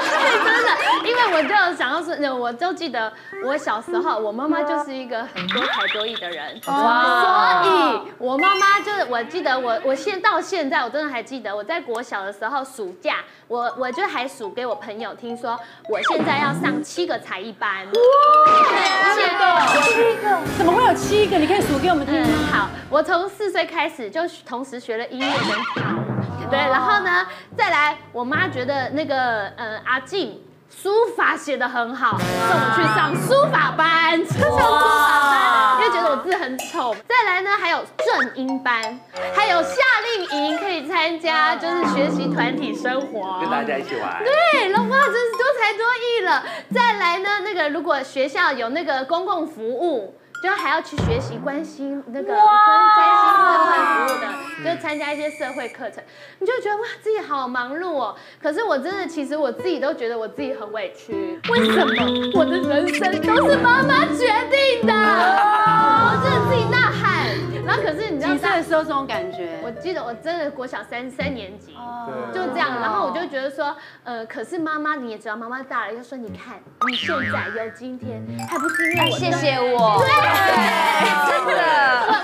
[0.45, 3.13] 真的，因为我就想要说，我就记得
[3.45, 13.17] 我小时候，我妈妈就是一个很多才多艺的人，哇所以我妈妈就是，我记得我，我现到现在我真的还记得，我在国小的时候暑假，
[13.49, 17.85] 我我就还数给我朋友听说，我现在要上七个才艺班。
[17.87, 17.93] 哇，
[19.15, 21.37] 七个，七个，怎么会有七个？
[21.37, 22.29] 你可以数给我们听吗？
[22.29, 26.51] 嗯、好，我从四岁开始就同时学了音乐跟跳舞。
[26.51, 27.27] 对，然后呢，
[27.57, 30.41] 再来，我妈觉得那个呃阿静
[30.83, 36.95] 书法写得很好，送我去上书法班，上书法班，因为觉得我字很丑。
[37.09, 39.01] 再来呢，还有正音班，
[39.35, 44.23] 还有夏令营可以参加，就是学习团体生活，跟大家一起玩。
[44.23, 46.45] 对，老妈真是多才多艺了。
[46.75, 50.19] 再来呢，那个如果学校有那个公共服务。
[50.45, 52.39] 就还要去学习关心那个关
[52.95, 53.03] 心
[53.41, 56.05] 社会服务的，就参加一些社会课程，
[56.39, 58.15] 你就觉得哇自己好忙碌哦。
[58.43, 61.95] 可是我真的其实我自己都觉得我自己很委屈，为什么
[62.35, 64.93] 我的人生都是妈妈决定的？
[64.93, 67.14] 我真的自己呐喊。
[67.67, 69.59] 然后可是你知道几岁的时候这种感觉？
[69.65, 71.75] 我记得我真的国小三三年级，
[72.33, 72.81] 就这样。
[72.81, 79.99] 然后我就觉得说，呃，可是妈妈你也知道，妈妈大了，就说你看你现在有今天，还不是因为我谢谢我。
[79.99, 80.09] 对。
[81.27, 81.63] 真的，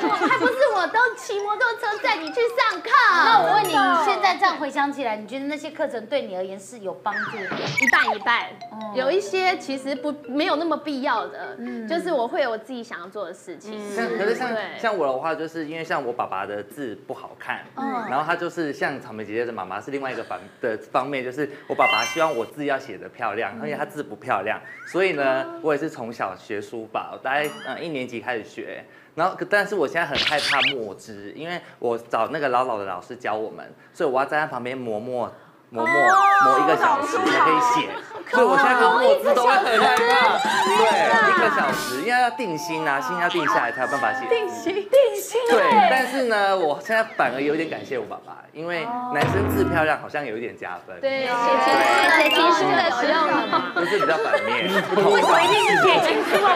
[0.08, 2.90] 我还不是我都骑摩托车载你去上课。
[3.24, 7.44] 那我问你，你现在这样回想起来，你觉得那些课程对你而言是有帮助的？
[7.44, 8.46] 一半一半，
[8.94, 11.56] 有一些其实不没有那么必要的，
[11.88, 13.78] 就是我会有我自己想要做的事情。
[13.96, 17.64] 可是像像我的话，就是因为像我爸爸的字不好看，
[18.08, 35.32] 然后他就是像草莓姐姐的妈妈是另外一个方的方面，就是我爸爸希望我字要写得漂亮，而且他字不漂亮，所以呢，我也是从小学书法，我大概嗯一年级开始学，然后但是我现在很害怕墨汁，因为我找那个老老的老师教我们，所以我要站在旁边磨墨。
[35.72, 37.88] 磨墨磨一个小时才可以写，
[38.32, 40.36] 所以我现在看墨汁都会很害怕。
[40.66, 40.82] 对，
[41.30, 44.26] 一个小时，因为要定心啊，心要定下来才有办法写。
[44.26, 45.40] 定心，定心。
[45.48, 51.00] 对，但是呢，我现在反而有点感谢我爸爸，因为男生字漂亮好像有一点加分。
[51.00, 51.30] 对，写
[51.64, 51.70] 情书，
[52.18, 53.30] 写情书的时候，
[53.74, 54.66] 不是比较反面。
[54.96, 56.50] 我一定是写情书啊，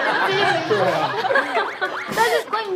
[2.17, 2.24] 但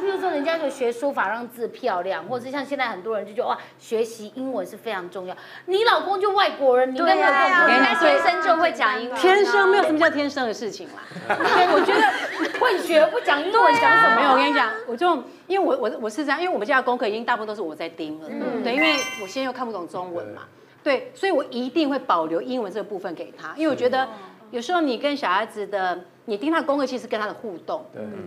[0.00, 5.36] 比如说人家就学书法让字漂亮，或者是像现在很多人就觉得哇，学习英文是非常重要。
[5.66, 6.28] 你老公就。
[6.38, 7.32] 外国人，你应该没有这
[7.66, 9.18] 种，应该天生就会讲英文。
[9.18, 11.02] 天生没有什么叫天生的事情啦。
[11.26, 14.14] 对， 我觉得会学不讲英文讲什么？
[14.14, 15.16] 没有，我跟你讲，我就
[15.48, 18.28] 因为我我我是这样，因为我们家的功课已经大部分都是我在盯了。
[18.30, 20.42] 嗯，对，因为我现在又看不懂中文嘛，
[20.84, 24.06] 对，所以我一定会保留英文这个部分给他，因为我觉得
[24.52, 25.98] 有时候你跟小孩子的。
[26.28, 27.82] 你盯他的功课，其实跟他的互动，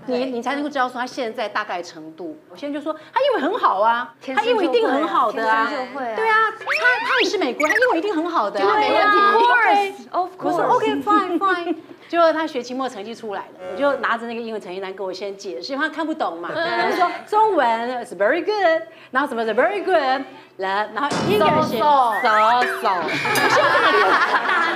[0.08, 2.36] 你你才能够知道说他现在大概程度。
[2.50, 10.08] 我现在就说他英文很好啊，他英文一定很好的啊，对啊，他他也是美国人，他英文一定很好的，没问题。
[10.10, 11.76] Of course，我说 OK fine fine。
[12.10, 16.50] 结果他学期末成绩出来了，我就拿着那个英文成绩单给我先解释，因为他看不懂嘛。
[16.54, 20.26] 他说中文 is very good，然后什么是 very good，
[20.62, 22.14] 来，然后英语是 so
[22.82, 22.88] so，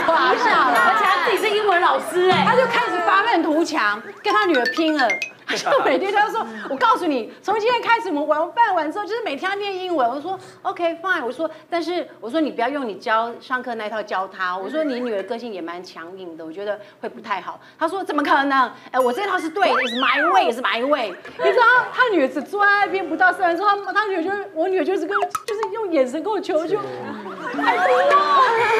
[0.06, 5.08] 夸下了，而且他自己是英文老师哎，他就开始发愤图强，跟他女儿拼了。
[5.55, 10.10] 就每天他就说，我告诉你，从今天开始，我们晚饭完之后，就是每天要念英文。
[10.10, 14.58] 我说 OK fine，我说，但是我说你不要用你教上课那套教他。
[14.58, 17.60] 我说你女儿个性也蛮强硬的，我觉得会不太好。
[17.77, 18.71] 他说怎么可能？
[18.91, 21.13] 哎，我这套是对的， is my way，is my way。
[21.38, 26.79] 你知道他女儿只坐在那边不到三分钟，他他女儿就我女儿就是跟就是用眼神跟我求求，
[27.55, 27.97] 拜托，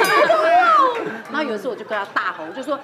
[0.04, 0.44] 拜托。
[1.32, 2.80] 然后有一次我就跟他大吼，我就说。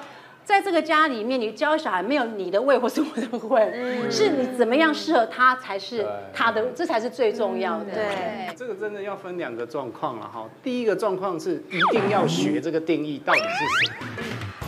[0.52, 7.86] 在这个家里面，你教小孩没有你的胃或是我的胃，是你怎么样适合他才是他的，这才是最重要的。
[7.86, 10.48] 对，这个真的要分两个状况了哈。
[10.62, 14.08] 第一个状况是一定要学这个定义到底是什么。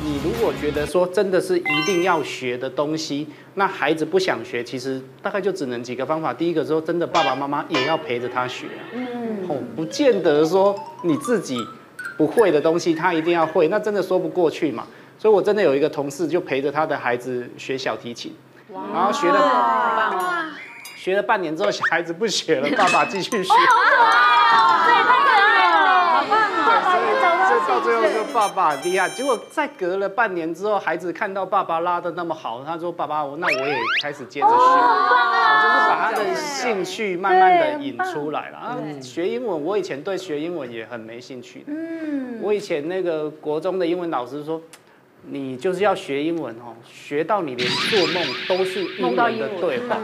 [0.01, 6.33] 你如果觉得说真的是一定要学的东西，那孩子不想学，其实大概就只能几个方法。
[6.33, 8.81] 第一个说真的，爸爸妈妈也要陪着他学啊。
[8.93, 11.57] 嗯，哦，不见得说你自己
[12.17, 14.87] 不会的东西，他一定要会，那真的说不过去嘛。
[15.23, 18.35] 所以我真的有一个同事就陪着他的孩子学小提琴，
[18.93, 20.51] 然后学了，
[20.97, 23.53] 学了半年之后，小孩子不学了， 爸爸继续学。
[27.65, 38.57] 到最后就爸爸很厉害，结果在隔了半年之后，孩子看到爸爸拉的那么好，他说：“爸爸，我那我也开始接着学，就是把他的兴趣慢慢的引出来了。
[38.57, 41.67] 啊，学英文，我以前对学英文也很没兴趣的。
[41.67, 44.61] 嗯，我以前那个国中的英文老师说，
[45.25, 49.97] 你就是要学英文哦，学到你连做梦都是英文的对话，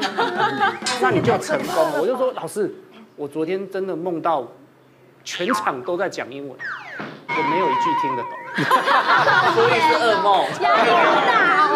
[1.02, 2.02] 那你就成功了。
[2.02, 2.74] 我就说老师，
[3.16, 4.48] 我昨天真的梦到
[5.24, 6.58] 全场都在讲英文。”
[7.32, 8.32] 我没有一句听得懂，
[9.54, 11.32] 所以是噩梦，压力好大
[11.70, 11.72] 哦。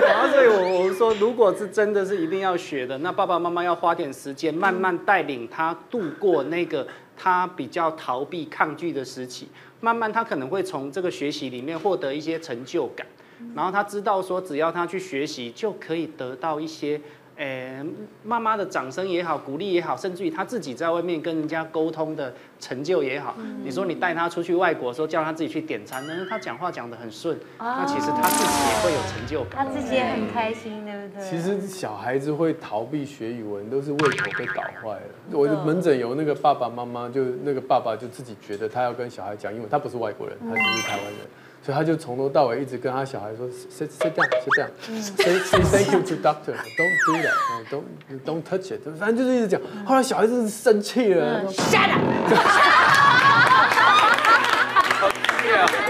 [0.00, 9.48] 然后所以我我说，如果是真的是一定要学的，那爸爸妈妈要花点时间，慢慢带领他度过那个他比较逃避、抗拒的时期，
[9.86, 13.06] 慢慢他可能会从这个学习里面获得一些成就感，
[13.54, 17.00] 然后他知道说，只要他去学习，就可以得到一些。
[17.36, 17.84] 诶，
[18.24, 23.34] 妈妈的掌声也好，鼓励也好，甚至于他自己在外面跟人家沟通的成就也好。
[23.38, 31.28] 嗯、你说你带他出去外国的时候，叫他自己去点餐，但是他讲话讲得很顺，哦、那其实他自己也会有成就感，他自己也很开心，对不对？
[31.28, 35.00] 其实小孩子会逃避学语文，都是胃口被搞坏了。
[35.32, 41.14] 我的门诊有那个爸爸妈妈，就那个爸爸就自己觉得他要跟小孩讲英文，他不是外国人，他只是台湾人。
[41.22, 47.82] 嗯所以他就从头到尾一直跟他小孩说，sit sit down，sit down，say say thank you to doctor，don't do that，don't
[48.24, 49.60] don't touch it，反正就是一直讲。
[49.84, 52.00] 后来小孩子生气了，shut up，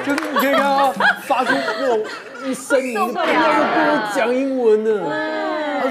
[0.03, 0.91] 就是你可以看到
[1.27, 2.03] 发出那种
[2.47, 5.46] 一声你，不要跟我讲英文呢。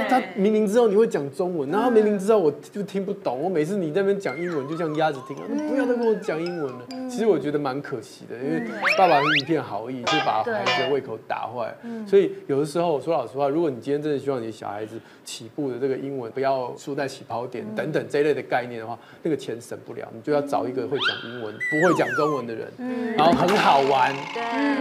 [0.10, 3.42] 他明明知道你会讲中文，然后明明知道我就听不懂。
[3.42, 7.10] 我每次你在那边讲英文，就像鸭子听了，不要再跟我讲英文了。
[7.10, 8.62] 其实我觉得蛮可惜的，因为
[8.98, 11.74] 爸爸是一片好意，就把孩子的胃口打坏。
[12.08, 24.14] 所以有的时候我说老实话，如果你今天真的希望你小孩子起步的这个英文不要输在起跑点等等这一类的概念的话，那个钱省不了，你就要找一个会讲英文、不会讲中文的人，然后很好玩，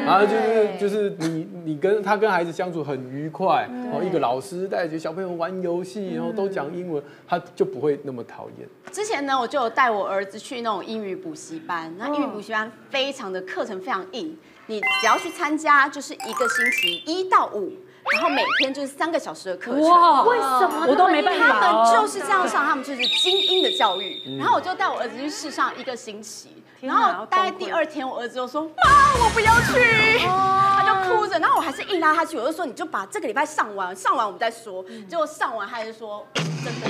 [0.04, 8.66] 然后就是就是你你跟他跟孩子相处很愉快，然后一个老师带着小朋友玩游戏，然后都讲英文，他就不会那么讨厌。
[8.90, 14.34] 之前呢，我就有带我儿子去那种英语补习班，那英语补习班非常的课程非常硬，
[14.66, 17.70] 你只要去参加，就是一个星期一到五，
[18.14, 19.82] 然后每天就是三个小时的课程。
[19.82, 21.60] 哇，为什么我都没办法？
[21.60, 24.38] 他们就是这样上，他们就是精英的教育。
[24.38, 26.48] 然后我就带我儿子去试上一个星期。
[26.86, 30.18] 然后大概第二天，我儿子就说：“妈，我不要去。
[30.76, 32.36] ”他就哭着，然后我还是硬拉他去。
[32.36, 36.44] 我就说：“你就把这个礼拜上完，上完我们再说。”结果上完，他就说：“真
[36.80, 36.86] 的，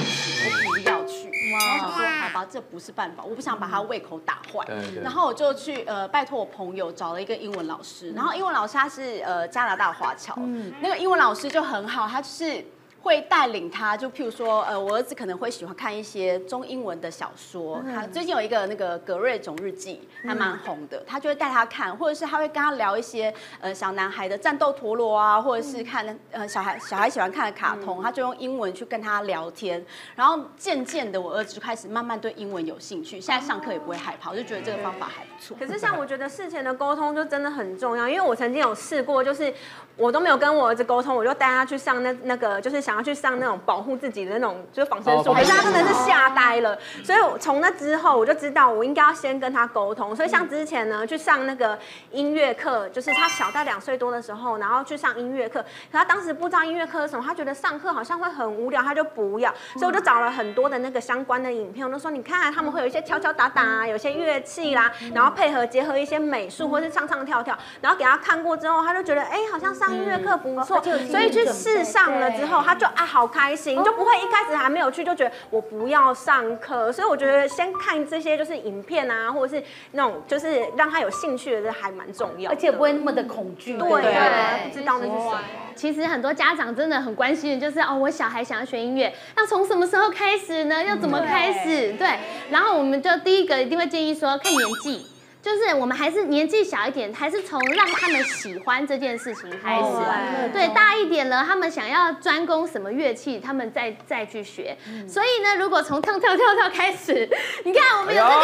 [0.67, 4.67] 我不要去。”然后我说：“好吧，这不是办法，我不想把他胃口打坏。”
[5.03, 10.35] 然后我就去呃拜托我朋友找了一个英文老师，然后英文老师他是呃加拿大华侨，
[10.81, 12.65] 那个英文老师就很好，他就是。
[13.05, 17.85] 会带领他，就譬如说，呃，我儿子可能会喜欢看一些中英文的小说。
[17.95, 21.05] 他最近有一个那个《格瑞总日记》，还蛮红的。
[21.07, 29.85] 他就会带他看，或者是他会跟他聊一些呃小男孩的战斗陀螺啊，或者是看呃小孩小孩喜欢看的卡通，他就用英文去跟他聊天。
[30.17, 33.21] 然后渐渐的，我儿子就开始慢慢对英文有兴趣。
[33.21, 35.55] 现在上课也不会害怕，我就觉得这个方法还不错。
[35.61, 39.53] 可是像我觉得事前的沟通就真的很重要，因为我曾经有试过，就是
[39.99, 42.94] 我都没有跟我儿子沟通，我就带他去上那那个就是想。
[42.95, 46.79] 然后去上那种保护自己的那种，就是防身术，可是他真的是吓呆了。
[47.03, 50.15] 所以从那之后，我就知道我应该要先跟他沟通。
[50.15, 51.77] 所以像之前呢，去上那个
[52.13, 55.61] 音乐课，就是他小在两岁多的时候，然后去上音乐课。
[55.91, 59.53] 可他当时不知道音乐课是什么，他觉得上课好像会很无聊，他就不要。
[59.77, 70.81] 所以我就找了很多的那个相关的影片，我就说你看他们会有一些敲敲打打啊，有些乐器啦，然后配合结合一些美术或是唱唱跳跳，然后给他看过之后，他就觉得哎，好像上音乐课不错，
[71.11, 72.84] 所以去试上了之后，他就。
[72.85, 83.79] 就啊，好开心，就不会一开始还没有去就觉得我不要上课，所以我觉得先看这些就是影片啊，或者是那种就是让他有兴趣的，这还蛮重要，而且不会那么的恐惧。
[83.79, 85.41] 对，对不知道那是什么。
[85.75, 90.85] 其实很多家长真的很关心的就是哦，我小孩想要学音乐，那从什么时候开始呢？
[90.85, 91.95] 要怎么开始？
[91.95, 92.19] 对，
[92.51, 95.07] 然后我们就第一个一定会建议说看年纪。
[95.45, 99.83] 就是我们还是年纪小一点，还是从让他们喜欢这件事情开始。
[99.83, 104.75] 哦对，大一点了，他们想要专攻什么乐器，他们再再去学。
[105.07, 107.29] 所以呢，如果从跳跳跳跳开始，
[107.63, 108.37] 你看我们有这个。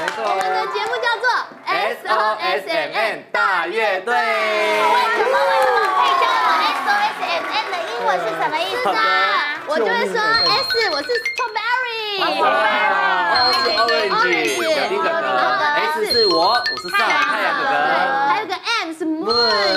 [0.00, 1.30] 没错，我们的节目叫做
[1.66, 4.12] S O S M N 大乐队。
[4.12, 4.18] 为
[5.14, 8.98] 什么为什么可以教我 S O S M N 的英文是什么意思呢？
[9.68, 11.08] 我就会说 S，我是。
[11.44, 11.54] O
[12.14, 15.26] 是 orange，小丁哥哥
[15.74, 17.72] ，S 是我，我是上太阳哥哥。
[18.28, 19.24] 还有个 M 是 moon，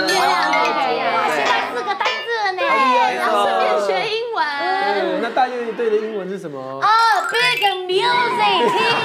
[0.07, 0.79] 月亮姐姐。
[1.35, 2.61] 现在四个单字了呢。
[3.17, 4.43] 然后顺便学英文。
[5.21, 6.59] 那大乐队的英文是什么？
[6.59, 6.88] 哦
[7.31, 8.97] ，Big Music Team。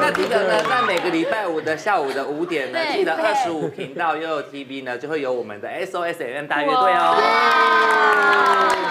[0.00, 7.16] 那记得呢，在每个礼拜五的下午的五点呢，记得二十五频道悠悠 TV 呢，就会有我们的 S O S M 大乐队哦。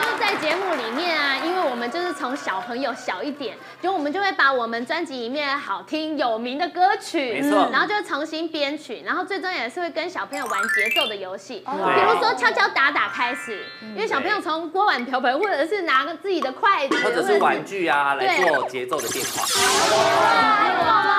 [0.04, 1.57] 就在节目里面啊，因为
[1.88, 13.66] 们就是从小朋友小一点，就我们就会把我们专辑里面好听有名的歌曲，没错然后就重新编曲，然后最终也是会跟小朋友玩节奏的游戏，对比如说敲敲打打开始，
[13.96, 19.46] 因为小朋友从锅碗瓢盆或者是拿个自己的筷子，或者是玩具啊，来做节奏的变化。
[19.48, 21.16] 还有我们，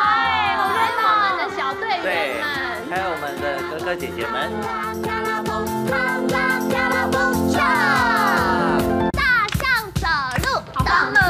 [0.58, 1.98] 我们我们的小队员
[2.36, 2.44] 们，，
[2.90, 4.52] 还有我们的哥哥姐姐们。
[10.98, 11.22] 噔噔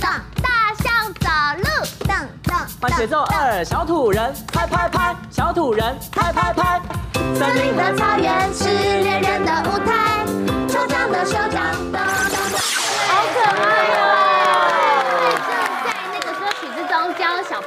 [0.00, 1.28] 噔，大象走
[1.58, 1.64] 路，
[2.08, 2.10] 噔
[2.42, 2.50] 噔。
[2.80, 6.82] 换节奏二，小土人拍拍拍，小土人拍拍拍。
[7.12, 10.26] 森林的草原是恋人的舞台，
[10.68, 12.00] 抽象的手掌，的。
[12.00, 13.62] 好可爱
[13.94, 14.02] 哦！
[15.86, 17.62] 在那个歌曲之中教小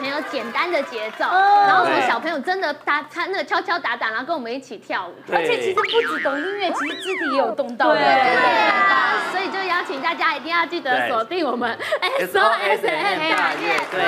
[0.72, 5.14] 的节奏，然后从小朋友真的打他那个敲敲打打，然后跟我们一起跳舞。
[5.32, 7.93] 而且其实不止懂音乐，其实肢体也有动到。
[7.93, 8.01] 对。
[8.01, 11.78] 啊，所以就邀请大家一定要记得锁定我们
[12.20, 14.01] S O S M 大乐队。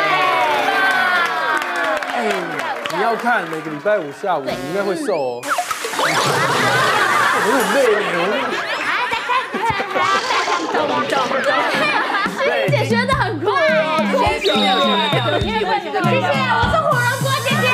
[2.16, 2.32] 哎，
[2.96, 5.42] 你要看每个礼拜五下午，你应该会瘦哦。
[5.98, 7.80] 我很累。
[7.96, 8.18] 呢。
[12.38, 12.40] 师
[12.70, 13.52] 姐 学的很快，
[14.18, 14.54] 谢谢，谢
[15.80, 17.66] 谢，谢，我是火龙果姐姐，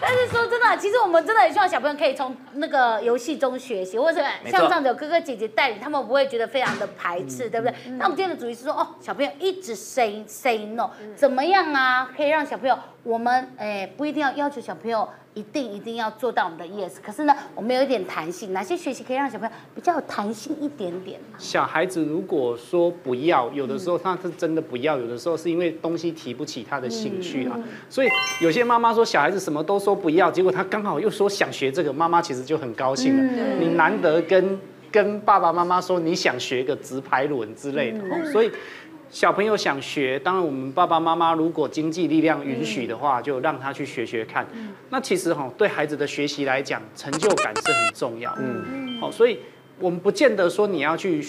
[0.00, 7.74] 但是说真的，其实我们真的很希望小朋友可以从那个游戏中学习，或者是像这样子有哥哥姐姐带领，他们不会觉得非常的排斥，对不对？
[7.98, 12.08] 那我们今天的主题是说，哦，小朋友一直 say say no，怎么样啊？
[12.16, 21.36] 可以让小朋友，我们哎不一定要要求小朋友一定一定要做到我们的 yes，可是呢，我们有一点弹性，哪些学习可以让小朋友比较有弹性一点点呢？
[21.38, 27.58] 小孩子如果说不要，有的时候他是真的不要，有的时候是因为东西提不起他的兴趣啊。
[27.90, 28.08] 所以
[28.40, 33.58] 有些妈妈说小孩子什么都说不要，结果他刚好又说想学这个，妈妈其实就很高兴了。
[33.58, 34.58] 你难得跟
[34.92, 38.50] 跟爸爸妈妈说你想学个直排轮之类的，哦所以。
[39.10, 44.46] 小朋友想学，当然我们爸爸妈妈如果经济力量允许的话，就让他去学学看。
[44.90, 48.36] 那其实哈，对孩子的学习来讲，成就感是很重要。
[48.40, 49.38] 嗯，好，所以
[49.78, 51.24] 我们不见得说你要去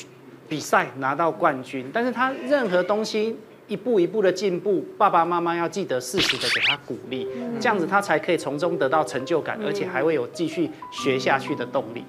[0.49, 3.35] 比赛拿到冠军，但是他任何东西
[3.67, 7.27] 一步一步的进步，爸爸妈妈要记得适时的给他鼓励，
[7.59, 12.03] 这样子他才可以从中得到成就感，而且还会有继续学下去的动力。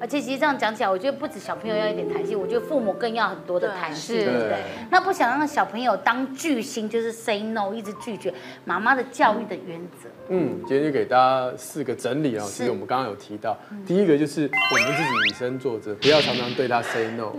[0.00, 4.62] 而且其实这样讲起来，我觉得不止小朋友要一点弹性，我觉得父母更要很多的弹性，对对不对对？
[4.90, 8.32] 那不想让小朋友当巨星，就是 say no，一直拒绝
[8.64, 10.08] 妈妈的教育的原则。
[10.28, 12.44] 嗯，今天就给大家四个整理啊。
[12.46, 13.56] 其实我们刚刚有提到，
[13.86, 17.32] 第一个就是我们自己以身作则，不要常常对他 say no。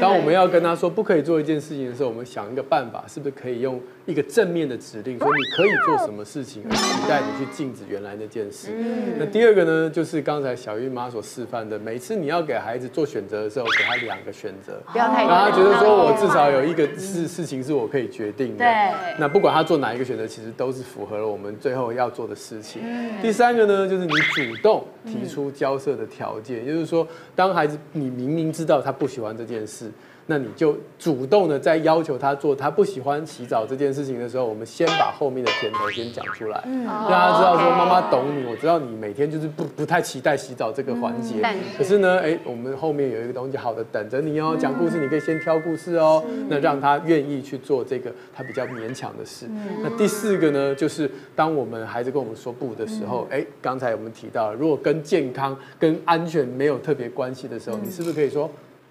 [0.00, 8.70] 当我们要跟他说不可以做一件事情的时候，我们想一个办法，是不是可以用一个正面的指令，说你可以做什么事情，而期待你去禁止原来那件事。
[9.18, 18.64] 那第二个呢，就是刚才小玉妈所示范的，每次你要给孩子做选择的时候，给他两个选择，不要太让他觉得说我至少有一个事事情是我可以决定的。
[18.64, 19.14] 对。
[19.18, 22.82] 那不管他做哪一个选择，其实都是符合了我们最后要做的事情。
[23.22, 29.90] 第三个呢，就是你主动提出交涉的条件，也就是说，当孩子你明明知道他不喜欢这件事。
[30.26, 41.42] 那你就主动的在要求他做他不喜欢洗澡这件事情的时候，我们先把后面的甜头先讲出来，让他知道说妈妈懂你，我知道你每天就是不不太期待洗澡这个环节，
[41.76, 49.46] 可是呢，哎，我们后面有一个东西好的等着你哦，讲故事你可以先挑故事哦，那让他愿意去做这个他比较勉强的事。
[49.82, 58.50] 那第四个呢，就是当我们孩子跟我们说不的时候，哎，刚才我们提到了，如果跟健康跟安全没有特别关系的时候，你是不是可以说？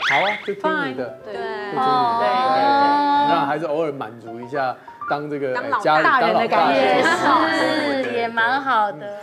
[0.09, 4.75] 好啊，就听你的，对，就听你的，对，让孩子偶尔满足一下，
[5.09, 7.03] 当这个家里当老大的感觉，
[8.03, 9.19] 是也蛮好的。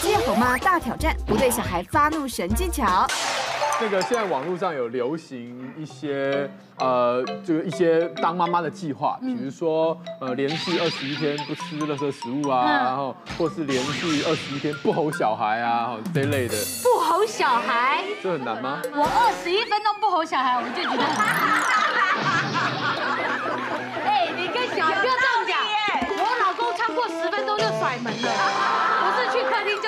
[0.00, 3.06] 接好妈大挑战，不对小孩发怒神技巧。
[3.82, 16.54] 那个现在网络上有流行一些呃，这个一些当妈妈的计划，比如说呃，连续二十一天不吃垃圾食物啊，然后或是连续二十一天不吼小孩啊，这类的。
[16.82, 18.82] 不吼小孩，这很难吗？
[18.92, 21.02] 我二十一分钟不吼小孩，我就觉得。
[24.04, 25.56] 哎，你跟小孩不要这样讲，
[26.18, 28.28] 我老公超过十分钟就甩门了。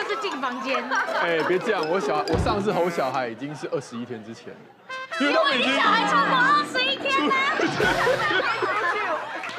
[0.05, 0.83] 是进房间。
[1.21, 4.61] 哎，别这样，我小我上次吼小孩已经是二十一天之前了。
[5.21, 7.35] 因为你小孩超过二十一天呢。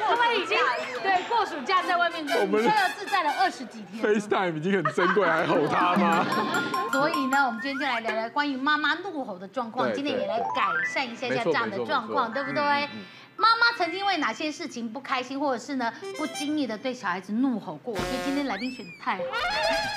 [0.06, 0.58] 他们已经
[1.02, 4.04] 对过暑假在外面我们逍遥自在了二十几天。
[4.04, 6.24] FaceTime 已经很珍贵，还吼他吗？
[6.92, 12.88] 所以呢，我们今天就来聊聊关于妈妈怒吼的状况，今天也来改善一下下这样的状况，对不对？
[13.36, 17.92] 妈妈曾经为哪些事情不开心，或者是呢不经意的对小孩子怒吼过？
[17.94, 19.30] 我觉得今天来宾选的太好了。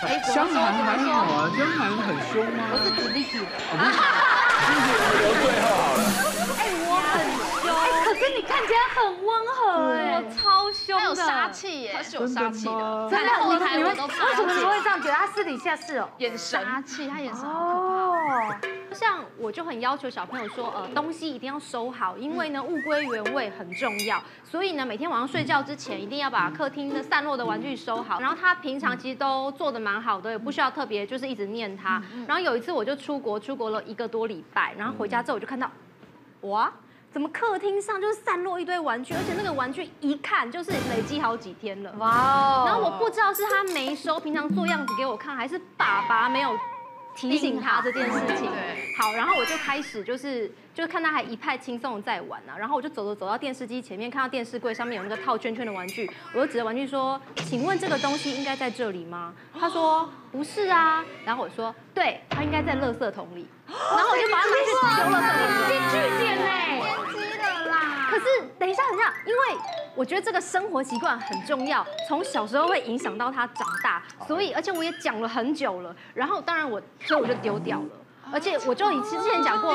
[0.04, 2.70] 哎，湘涵还好啊，湘涵很凶吗？
[2.72, 3.46] 我是指 Vicky 的。
[4.68, 6.00] Vicky 留最后好了。
[6.58, 7.14] 哎，我很
[7.62, 7.66] 凶。
[7.74, 9.60] 哎，可是你看起来很温和
[9.94, 10.40] 哎，我超
[10.88, 11.06] 凶的。
[11.06, 13.08] 有杀气耶，他是有杀气的。
[13.12, 15.14] 真的，你们你们为什么你会这样觉得？
[15.14, 18.60] 他私底下是哦，眼神杀气，他眼神好可怕。
[18.94, 24.22] 像我就很要求小朋友说，呃，东西一定要收好，因为呢，物归原位很重要。
[24.44, 28.20] 所以呢，每天晚上睡觉之前，一定要把客厅的散落的玩具收好。
[28.20, 32.02] 然后他平常其实都做的蛮好的，也不需要特别就是一直念他。
[32.26, 35.70] 然后有一次我就出国，出国了一个多礼拜，然后回家之后我就看到，
[36.42, 36.72] 哇，
[37.18, 41.92] 怎么客厅上就是散落一堆玩具，而且那个玩具一看就是累积好几天了。
[41.94, 42.64] 哇哦！
[42.68, 46.56] 然后我不知道是他没收，平常做样子给我看，还是爸爸没有。
[47.16, 65.72] 提醒他这件事情，对，好，然后我就开始就是就是看他还一派轻松的在玩啊，然后我就走着走到电视机前面，看到电视柜上面有那个套圈圈的玩具，我就指着玩具说：“请问这个东西应该在这里吗？”他说：“不是啊。”然后我说：“对，它应该在垃圾桶里。”然后我就把它拿去丢垃圾桶里。
[65.92, 67.72] 句点呢？
[68.10, 68.26] 可是
[68.58, 69.42] 等一下，等一下，因为
[69.96, 77.90] 我觉得这个生活习惯很重要，从小时候会影响到他长大，所以而且我也讲了很久了，然后当然我所以我就丢掉了，
[78.32, 79.74] 而且我就以前之前讲过，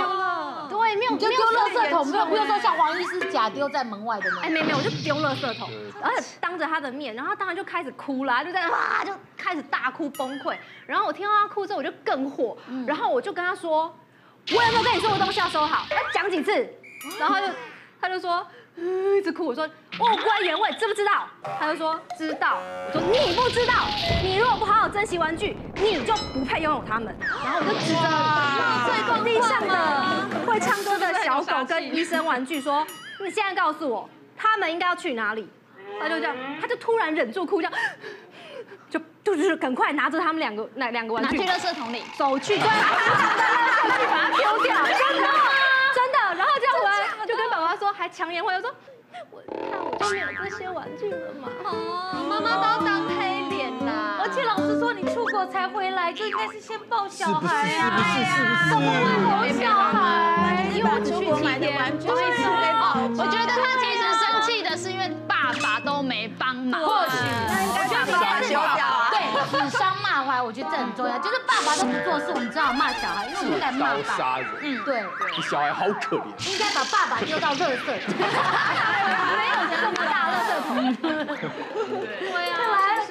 [0.69, 5.69] 对，没有，就丢垃圾桶，没有，不用说像黄医师假丢在门外的那种，哎，没有没有，我就丢垃圾桶，
[6.03, 13.95] 而且当着他的面，然后他当然就开始哭啦，就在哇就开始大哭崩溃，然后我听到他哭之后我就更火，然后我就跟他说，
[14.51, 15.87] 我有没有跟你说的东西要收好？
[15.91, 16.53] 要讲几次？
[17.19, 17.47] 然后就。
[18.05, 18.45] 他就说，
[18.77, 19.47] 一直哭。
[19.47, 19.65] 我说，
[19.99, 21.29] 物归原位，知不知道？
[21.61, 22.59] 他就说知道。
[22.87, 23.75] 我说你不知道，
[24.23, 27.15] 你如果不好好珍惜玩具，你就不配拥有它们。
[27.21, 28.01] 然后我就指着
[28.87, 32.87] 睡在地上的会唱歌的小狗跟医生玩具说，
[33.21, 35.49] 你现在告诉我，他们应该要去哪里？
[36.01, 37.79] 他就这样，他就突然忍住哭，这样，
[38.91, 45.29] 就就是赶快拿着他们两个那两个玩具拿去垃圾桶里，走去，对，去把它丢掉，真的，
[45.95, 47.27] 真的，然后这样回来。
[47.27, 48.75] 就跟爸爸说，还强颜欢笑说，
[49.31, 51.49] 我没有这些玩具了嘛。
[51.65, 54.19] 哦，妈妈都要当黑脸啦。
[54.23, 57.85] 而且老师说，你出国才回来，就应该是先抱小孩呀。
[57.85, 58.15] 是不是？
[58.31, 58.71] 是不是？
[58.71, 59.31] 怎么会抱
[59.61, 60.67] 小孩？
[60.75, 63.23] 因为我只去几天，所以送给宝宝。
[63.23, 66.81] 我觉得他其实生气的是因为爸爸都没帮忙。
[66.81, 67.17] 或许，
[67.73, 69.12] 我觉得爸爸啊。
[69.51, 71.19] 对，指桑骂槐，我觉得这很重要。
[71.19, 74.39] 就是爸爸都不做事，我们只好骂小孩，因为我们不敢骂爸。
[74.61, 75.03] 嗯，对。
[75.37, 76.53] 你小孩好可怜。
[76.53, 78.17] 应该把爸爸丢到垃圾桶。
[79.37, 80.71] 没有这么大垃圾桶。
[82.21, 82.59] 对啊。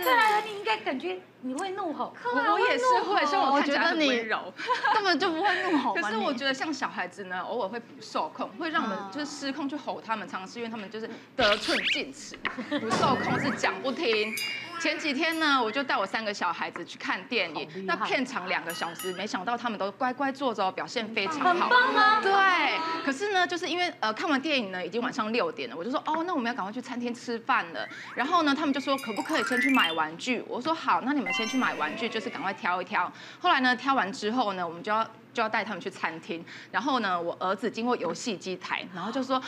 [0.03, 2.13] 看来，看来你应该感觉你会怒吼。
[2.23, 4.53] 我也是会，所以我觉得你温柔，
[4.93, 5.93] 根本就不会怒吼。
[5.93, 12.35] 可是我觉得像 小孩子呢，偶尔会不受控，会让我们就是失控去吼他们，常常是因为他们就是得寸进尺，
[12.79, 14.33] 不受控是讲不听。
[14.81, 21.53] 前几天呢，我就带我三个小孩子去看电影，那片场两个小时，没想到他们都乖乖坐着，表现非常好。
[21.53, 22.19] 很棒啊！
[22.19, 23.05] 对。
[23.05, 27.87] 可是呢，就是因为呃看完电影呢，已经晚上六点了，我就说哦，那我们要赶快去餐厅吃饭了。
[28.15, 30.43] 然后呢，他们就说可不可以先去买玩具？
[30.47, 33.11] 我说好，那你们先去买玩具，就是赶快挑一挑。
[33.39, 35.07] 后来呢，挑完之后呢，我们就要。
[35.33, 39.41] 就要带他们去餐厅，然后呢，我儿子经过游戏机台，然后就说：“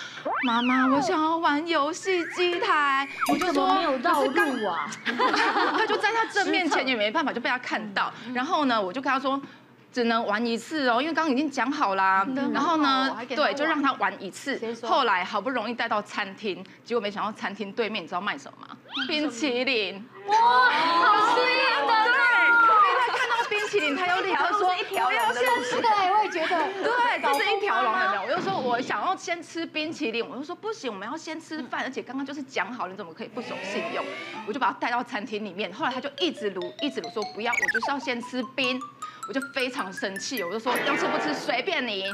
[0.47, 4.89] 妈妈，我想要玩游戏机台。”我就说：“没有道路啊！”
[5.77, 8.11] 他就在他正面前也没办法，就被他看到。
[8.33, 9.41] 然后呢，我就跟他说
[9.91, 14.57] ：“只能玩一次哦，因为刚刚已经讲好啦。”然后呢，对，就让他玩一次。
[14.83, 18.77] 后来好不容易带到餐厅，结果没想到餐厅对面你知道卖什么吗？
[19.07, 20.03] 冰淇淋。
[20.27, 22.03] 哇，好吃的。
[23.69, 28.21] 淇淋，他又立刻说一条 我要先吃，对，我也觉得， 对，这是一条龙的。
[28.21, 34.05] 我就说我想要先吃冰淇淋，我就说不行，我们要先吃饭，而且刚刚就是讲好，你怎么可以不守信用？
[34.47, 38.79] 我就把他带到餐厅里面，后来他就一直撸，一直撸说不要，我就是要先吃冰，
[39.27, 42.05] 我就非常生气，我就说要吃不吃随便你。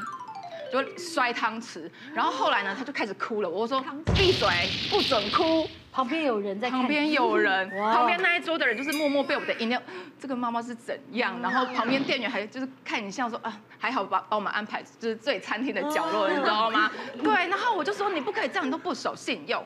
[0.71, 3.49] 就摔汤匙，然后后来呢，他就开始哭了。
[3.49, 3.83] 我说
[4.15, 4.47] 闭嘴，
[4.89, 5.67] 不准哭。
[5.91, 9.81] 旁边有人在，旁边有人，旁边那一桌的人就是默默被我的饮料。
[10.19, 11.37] 这个妈妈是怎样？
[11.41, 16.91] 然后旁边店员还就是看你像说啊，还好把把我们安排就是最餐厅的角落，你知道吗？
[17.23, 19.61] 对，然后我就说你不可以这样，你都不守信用。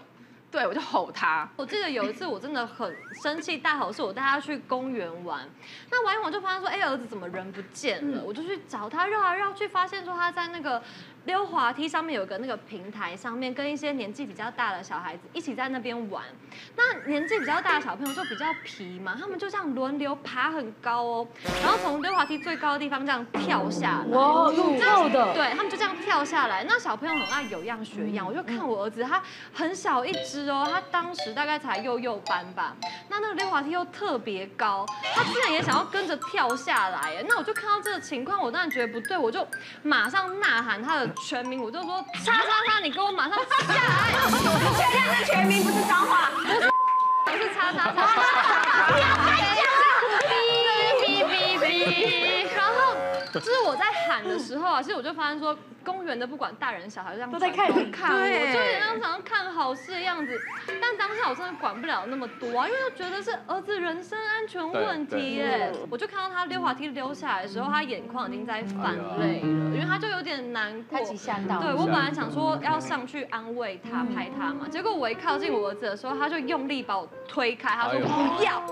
[0.53, 1.49] 对，我就吼他。
[1.55, 5.49] 我记得有一次我真的很生气大吼，是我带他去公园玩，
[5.89, 8.23] 那玩一玩就发现说，哎，儿子怎么人不见了？
[8.23, 10.81] 我就去找他，绕来绕去，发现说他在那个。
[11.25, 16.23] 溜滑梯上面有个那个平台上面，跟一些年纪比较大的小孩子一起在那边玩。
[16.75, 21.27] 那年纪比较大的小朋友就比较皮嘛，他们就这样轮流爬很高哦，
[21.61, 24.17] 然后从溜滑梯最高的地方这样跳下来。
[24.17, 25.33] 哇，用跳的。
[25.33, 26.65] 对，他们就这样跳下来。
[26.67, 29.21] 那小朋友很爱有样学样，我就看我儿子，他
[29.53, 32.75] 很小一只哦，他当时大概才幼幼班吧。
[33.07, 37.23] 那那个溜滑梯又特别高，他居然也想要跟着跳下来。
[37.29, 39.47] 那我就看到这个情况，我当然觉得不对，我就
[39.83, 41.12] 马上呐喊他的。
[41.21, 43.43] 全名，我就说叉叉叉，你给我马上下
[43.73, 43.75] 来！
[44.29, 46.53] 你确认是全名，不是脏话，不是，
[47.25, 47.95] 不是叉叉叉。
[48.87, 49.63] 不要开讲，
[51.01, 52.55] 哔哔哔哔。
[52.55, 52.73] 然后
[53.33, 55.57] 就是我在喊的时候啊，其实我就发现说。
[55.83, 60.39] 公园的不管大人小孩这样都在看我，看我，就有点像常常看好事的样子。
[60.81, 65.71] 但当下我真的管不了那么多啊，因为又觉得是儿子人身安全问题耶。
[65.89, 70.99] 我就看到他溜滑梯溜下来的时候，他眼眶已经在泛泪了，因为他就有点难过。
[70.99, 71.61] 他吓到。
[71.61, 78.63] 对，我本来想说要上去安慰他，拍他嘛，结果我一靠近我儿子的时候，他就用力把我推开，他说不要。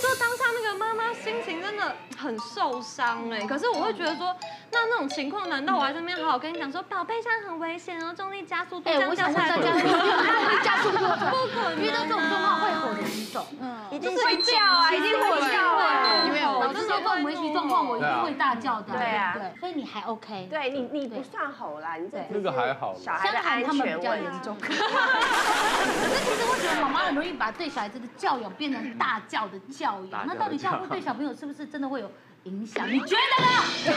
[0.00, 4.34] 就当下那个妈妈心情真的很受伤哎，可是我会觉得说，
[4.72, 8.88] 那那种情况难道我还在那边好好跟你讲说，宝贝，这样很危险哦，重力加速度。
[8.88, 10.98] 哎，我想问大家， 会加速度？
[10.98, 13.44] 不可能，遇到这种状况会很严重。
[13.60, 16.22] 嗯，一定会叫啊，一定会叫啊。
[16.26, 18.92] 因为老师说跟我们一起状况，我一定会大叫的。
[18.92, 20.46] 对啊，对，所以你还 OK。
[20.48, 22.94] 对你，你不算吼啦，你这那个还好。
[22.94, 24.56] 小孩的安全比较严重。
[24.62, 32.08] 可是其实我觉得妈妈很容易把对小孩子的教养变成大叫的教养，那到底这样对小朋友是不是真的会有
[32.44, 32.88] 影响？
[32.88, 33.48] 你觉得呢？
[33.80, 33.90] 是。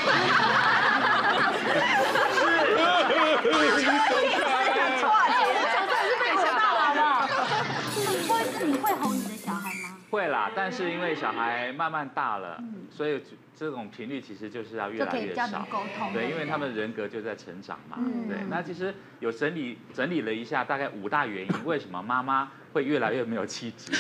[8.66, 9.98] 你会吼你的小孩吗？
[10.10, 12.58] 会啦，但是因为小孩慢慢大了，
[12.90, 13.22] 所以
[13.56, 15.66] 这种频率其实就是要越来越少。
[16.14, 17.98] 对，因为他们人格就在成长嘛。
[18.28, 23.92] 对，那其实有整理整理了一下，大概五大原因，为什么妈妈会越来越没有气质？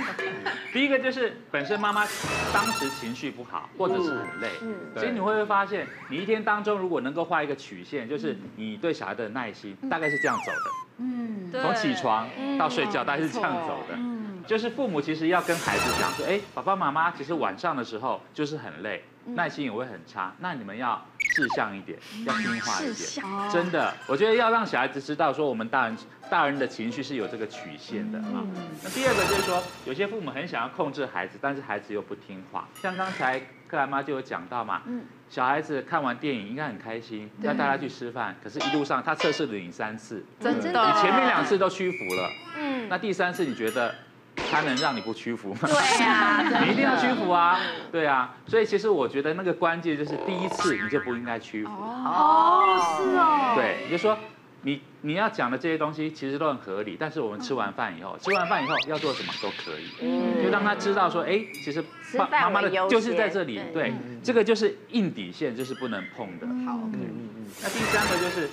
[0.72, 2.06] 第一个就是本身妈妈
[2.52, 4.50] 当时情绪不好，或者是很累。
[4.62, 10.70] 嗯，其实你会不会发现，你一天当中如果能够画一个曲线，就是你对小孩的耐心大概是这样走的。
[10.98, 12.26] 嗯，从起床
[12.58, 13.98] 到睡觉大概是这样走的。
[14.46, 23.50] 嗯，就是父母其实要跟孩子讲说，哎，爸爸妈妈其实晚上的时候就是很累，耐心也会很差，那你们要志向一点，要听话一点。
[23.50, 25.96] 真的，我觉得要让小孩子知道说，我们大人。
[26.28, 28.42] 大人的情绪是有这个曲线的啊。
[28.82, 32.66] 那第二个就是说，有些父母很想要控制孩子，但是孩子又不听话。
[32.82, 33.38] 像刚才
[33.68, 34.82] 克莱妈就有讲到嘛，
[35.30, 43.94] 小孩子看完电影应该很开心，要带他去吃饭，可是一路上他测试了你三次，真的，你前面两次都屈服了，嗯，那第三次你觉得
[44.36, 45.60] 他能让你不屈服吗？
[45.62, 47.58] 对啊， 你一定要屈服啊，
[47.90, 48.34] 对啊。
[48.46, 51.70] 所以其实我觉得那个关键就是第一次你就不应该屈服。
[51.70, 53.52] 哦，是哦。
[53.56, 54.16] 对，你就说。
[54.62, 61.84] 你你要讲的这些东西其实都很合理，但是我们吃完饭以后，吃完饭以后要做什么都可以，嗯，就让他知道说，哎，其实
[62.18, 63.92] 爸妈妈的就是在这里，对，
[64.24, 66.46] 这个就是硬底线，就是不能碰的。
[66.66, 67.46] 好，嗯嗯嗯。
[67.62, 68.50] 那第三个就是，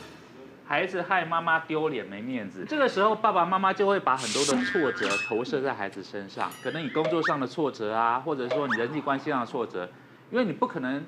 [0.66, 9.90] 孩子害妈妈丢脸没面子，这个时候爸爸妈妈就会把很多的挫折投射在孩子身上，可能你工作上的挫折啊，或者说你人际关系上的挫折，
[10.32, 11.04] 因为你不可能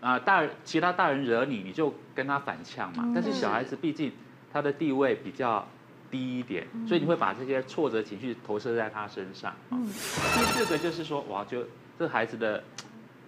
[0.00, 4.12] 啊大人其他大人惹你，你就跟他反呛嘛，但是小孩子毕竟。
[4.52, 5.66] 他的地位比较
[6.12, 9.52] 低一点，所以你会把这些挫折情绪投射在他身上。
[9.70, 11.64] 嗯，第四个就是说，哇，就
[11.98, 12.62] 这孩子的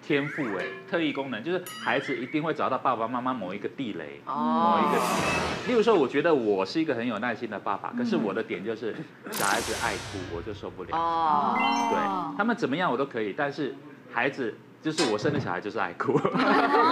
[0.07, 5.01] 天赋哎，特异功能，就是孩子一定会找到爸爸妈妈某一个地雷，某一个。
[5.67, 8.95] 例如说，我觉得我是一个很有耐心的爸爸，可是我的点就是
[9.33, 10.97] 小孩子爱哭，我就受不了。
[10.97, 11.57] 哦，
[11.91, 13.75] 对，他们怎么样我都可以，但是
[14.13, 16.17] 孩子就是我生的小孩就是爱哭。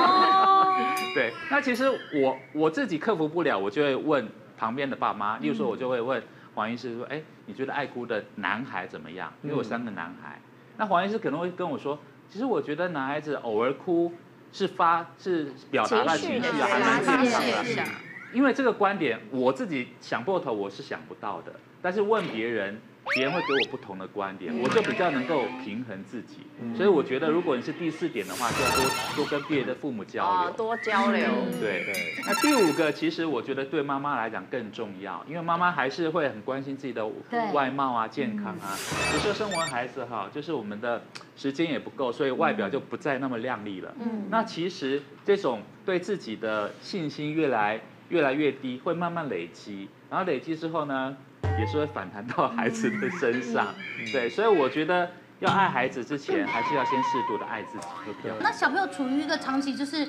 [1.14, 1.88] 对，那其实
[2.20, 5.38] 我我自己克服不了，我就会问旁边的爸妈。
[5.38, 6.20] 例如说，我就会问
[6.56, 10.40] 黄医师说：“哎，你觉得爱哭的男孩怎么样？”因为我三个男孩，
[10.76, 11.96] 那黄医师可能会跟我说
[12.30, 14.12] ：“其实我觉得男孩子偶尔哭
[14.52, 17.84] 是发是表达了情绪啊，还蛮正常的。
[18.32, 22.80] 因为这个观点我自己想破头我是想不到的，但是问别人。
[23.14, 26.38] 别人会给我不同的观点，我就比较能够平衡自己。
[26.76, 31.28] 所以我觉得，如果你是第四点的话，就要多多跟别的父母交流，多交流。
[31.60, 31.94] 对对。
[32.26, 37.06] 那第五个，其实我觉得对妈妈来讲更重要，因为妈妈还是会很关心自己的
[37.52, 38.76] 外貌啊、健康啊。
[39.12, 41.02] 有时候生完孩子哈，就是我们的
[41.36, 43.94] 时间也不够，所以外表就不再那么亮丽了。
[44.00, 44.26] 嗯。
[44.30, 51.16] 那其实这种对自己的信心越来越来越低，会慢慢累积，然后累积之后呢，
[51.58, 53.74] 也是会反弹到孩子的身上，
[54.12, 58.32] 对，所以我觉得要爱孩子之前，还是要先适度的爱自己，对不对？
[58.40, 60.08] 那小朋友处于一个长期就是。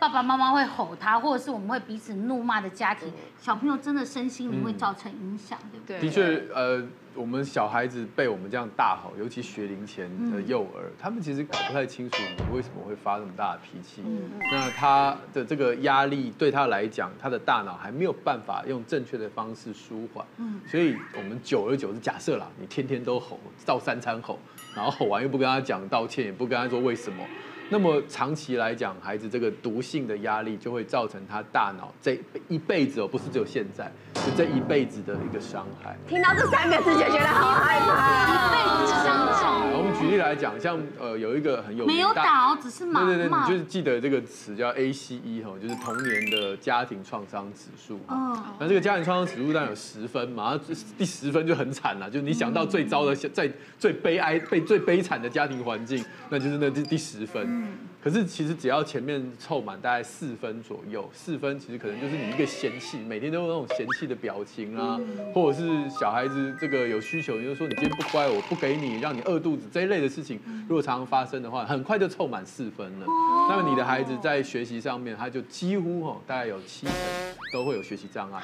[0.00, 3.08] 爸爸妈妈会吼他，或者是我们会彼此怒骂的家庭，
[3.38, 6.00] 小朋友真的身心灵会造成影响，对不对？
[6.00, 6.84] 的确，呃，
[7.14, 14.02] 我们小孩子被我们这样大吼，尤其学龄前的幼儿，他们其实搞不太清楚你为什么会发那么大的脾气。
[14.50, 20.24] 那他的这个压力对他来讲，他的大脑还没有办法用正确的方式舒缓。
[20.66, 24.38] 所以我们久而久之，假设啦，你天天都吼，照三餐吼，
[24.74, 27.22] 然后吼完又不跟他讲道歉，也不跟他说为什么。
[27.72, 35.96] 那么长期来讲，孩子这个毒性的压力就会造成他大脑这一辈子哦，不是只有现在，是这一辈子的一个伤害。
[36.06, 39.32] 听到这三个字就觉得好害怕，一辈子伤害。
[39.74, 43.06] 我们举例来讲，像呃有一个很有名没有打，只是骂。
[43.06, 47.98] 对对对，你就是记得这个词叫 ACE 哈，就是童年的家庭创伤指数。
[48.06, 48.38] 哦。
[48.60, 50.64] 那这个家庭创伤指数当然有十分嘛，然后
[50.98, 57.61] 第十分就很惨了，就是你想到最糟的、在最悲哀、被最悲惨的家庭环境，那就是那第第十分。
[58.02, 64.98] 可是其实只要前面凑满大概四分左右，四分其实可能就是你一个嫌弃，每天都有那种嫌弃的表情啊，
[65.32, 73.06] 或者是小孩子这个有需求，你就说你今天不乖，我不给你，让你饿肚子这一类的事情，如果常常发生的话，很快就凑满四分了。
[73.48, 76.94] 那么你的孩子在学习上面，他就几乎哦，大概有七成
[77.50, 78.42] 都会有学习障碍，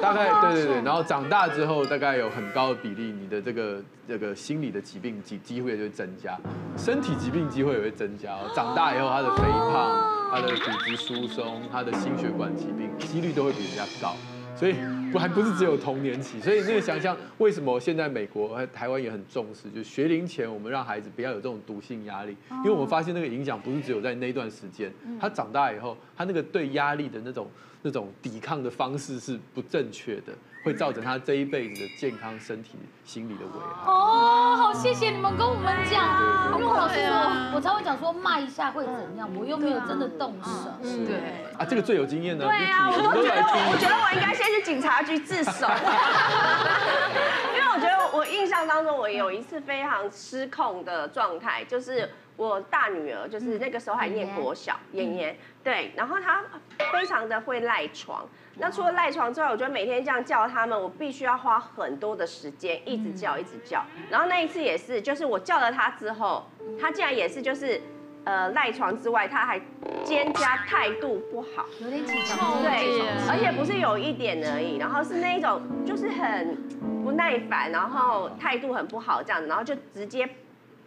[0.00, 6.38] 大概对对对，然后长大之后大概有很高的比例，你的这个这个心理的疾病机机会也就会增加，
[6.76, 8.50] 身体疾病机会也会增加哦。
[8.54, 14.14] 长大以后，他的肥胖、他的骨质疏松、他的心血管疾病几率都会比人家高，
[14.56, 14.74] 所以
[15.12, 16.40] 不还不是只有童年期。
[16.40, 27.48] 所以那个想象，为什么现在美国和台湾也很重视，就是学龄前我们让孩子不要有这种毒性压力，因为我们发现那个影响不是只有在那段时间，他长大以后，他那个对压力的那种
[27.86, 30.32] 那种抵抗的方式是不正确的。
[30.64, 32.70] 会造成他这一辈子的健康、身体、
[33.04, 33.88] 心理的危害。
[33.88, 36.58] 哦，好谢谢你们跟我们讲。
[36.58, 40.68] 因为老师说，我才会讲说骂一下会怎样，我又没有真的动手。
[40.82, 42.44] 对啊，这个最有经验的。
[42.44, 45.68] 对啊，我都觉得，我觉得我应该先去警察局自首。
[47.54, 52.10] 因为我觉得我印象当中，我有一次非常失控的状态，就是。
[52.36, 56.44] 我大女儿就是那个时候还念国小，妍妍，对，然后她
[56.92, 58.28] 非常的会赖床。
[58.58, 63.82] 那除了赖床之外，我觉得每天这样叫他们，我必须要花很多的时间，一直叫，一直叫。
[64.10, 66.44] 然后那一次也是，就是我叫了她之后，
[66.80, 67.80] 她竟然也是就是，
[68.24, 69.58] 呃，赖床之外，她还
[70.04, 76.56] 兼加态度不好，有点起床，对，而且不是有一点而已，然后是那一种就是很
[77.02, 80.28] 不耐烦，然后态度很不好这样子，然后就直接。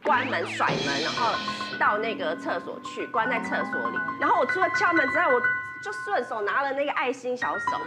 [0.04, 1.34] 关门甩门，然后
[1.80, 3.98] 到那个厕所去，关在厕所里。
[4.20, 5.40] 然后我除了敲门之外，我
[5.82, 7.78] 就顺手拿了那个爱心小手，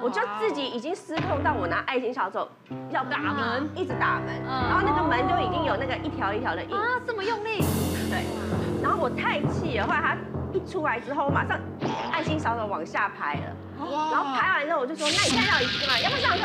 [0.00, 2.48] 我就自己已经失控到我拿爱心小手
[2.90, 7.64] 要打门，一直打门，然后那个门就已经有那个一条一条的印啊，这么用力，
[8.10, 8.24] 对。
[8.82, 10.16] 然后我太气了，后来他
[10.52, 11.58] 一出来之后，我马上
[12.12, 13.56] 爱心小手往下拍了，
[14.12, 15.98] 然后拍完之后我就说，那你现在要干嘛？
[16.00, 16.44] 要不要上课？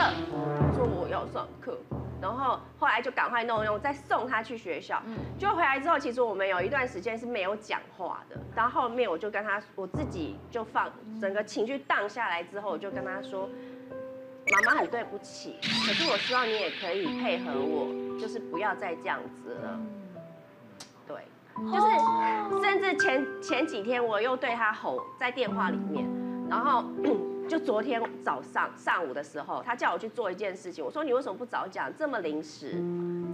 [0.72, 1.78] 他说我要上课。
[2.24, 5.04] 然后后来就赶快弄弄，再送他去学校。
[5.38, 8.38] 就回来之后，其实我们有一段时间是没有讲话的。
[8.56, 13.50] 到后面我就跟他，我自己就放整个情绪荡下来之后，我就跟他说
[14.54, 19.80] ：“妈妈很对不起，可是我希望你也可以配合我，就是不要再这样子了。”
[21.06, 21.18] 对，
[21.58, 26.08] 就是甚至前前几天我又对他吼在电话里面，
[26.50, 26.86] 然后。
[27.48, 30.84] 就昨天早上上午的时候，他叫我去做一件事情。
[30.84, 31.92] 我说，你为什么不早讲？
[31.98, 32.82] 这么临时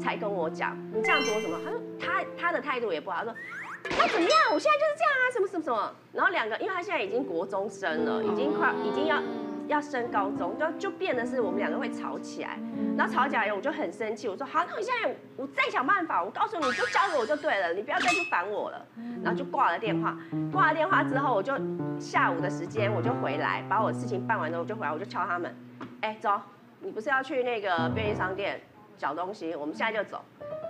[0.02, 1.58] 才跟我讲，你这样做什么？
[1.64, 3.18] 他说他他的态度也不好。
[3.18, 3.36] 他说
[3.84, 4.40] 那怎么样？
[4.54, 5.96] 我现在就是这样啊，什么什么什么。
[6.14, 9.22] 然后两个，因为他现在已经国中生了，已经快已经要。
[9.70, 12.58] 要升高中，就就变的是我们两个会吵起来，
[12.98, 18.84] 然后吵起来我就很生气，我说好，那我现在我再想办法，我告诉你，就交给我就对了，你不要再去烦我了，
[19.24, 20.18] 然后就挂了电话。
[20.52, 21.54] 挂了电话之后，我就
[22.00, 25.56] 下午的时间我就回来，把我事情办完之后我就回来，我就敲他们，
[26.02, 26.42] 哎，走，
[26.80, 28.60] 你不是要去那个便利商店
[28.98, 30.20] 找东西，我们现在就走。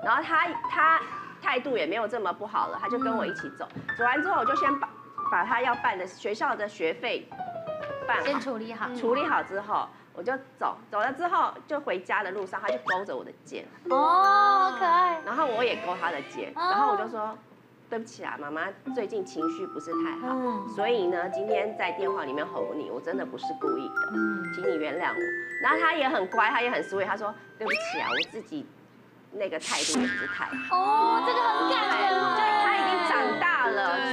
[0.04, 1.00] 然后他他
[1.42, 3.66] 态度也没有这么不好了，他就跟我一起走。
[3.98, 4.90] 走完之后，我就先把
[5.32, 7.30] 把他要办的学校的学费
[8.16, 10.76] 办先处理好，处理好之后，我就走。
[10.90, 15.22] 走了之后，就回家的路上，他就勾着我的肩，哦，好可爱。
[15.26, 17.38] 然后我也勾他的肩，然后我就说。
[17.90, 20.38] 对不起啊，妈妈最近情绪不是太好，
[20.76, 23.96] 所以呢，今天在电话里面吼你，我真的不是故意的，
[24.54, 25.20] 请你原谅我。
[25.64, 28.64] 然后他也很乖，他也很 sweet，他说对不起啊，我自己
[29.32, 30.78] 那个态度也不是太好。
[30.78, 32.49] 哦，这个很感人。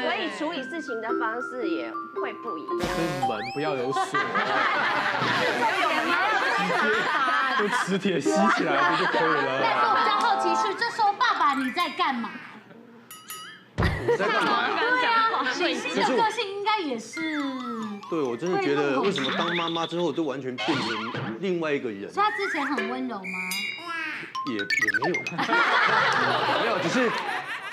[0.02, 1.90] 所以处理事情的方式也
[2.20, 2.78] 会不一样。
[2.78, 4.02] 所以门不要有锁，
[7.60, 9.60] 用磁铁吸起来不就可以了？
[9.62, 12.30] 但是我比较好奇是，这时候爸爸你在干嘛？
[13.78, 14.76] 你在干嘛呀？
[14.78, 17.40] 对啊，水星的个性应该也是。
[18.08, 22.12] 对，我真的觉得为什么当妈妈之后就完全变成另外一个人？
[22.12, 23.22] 所以他之前很温柔吗？
[24.48, 24.60] 也也
[25.02, 25.14] 没有，
[26.62, 27.10] 没有，只是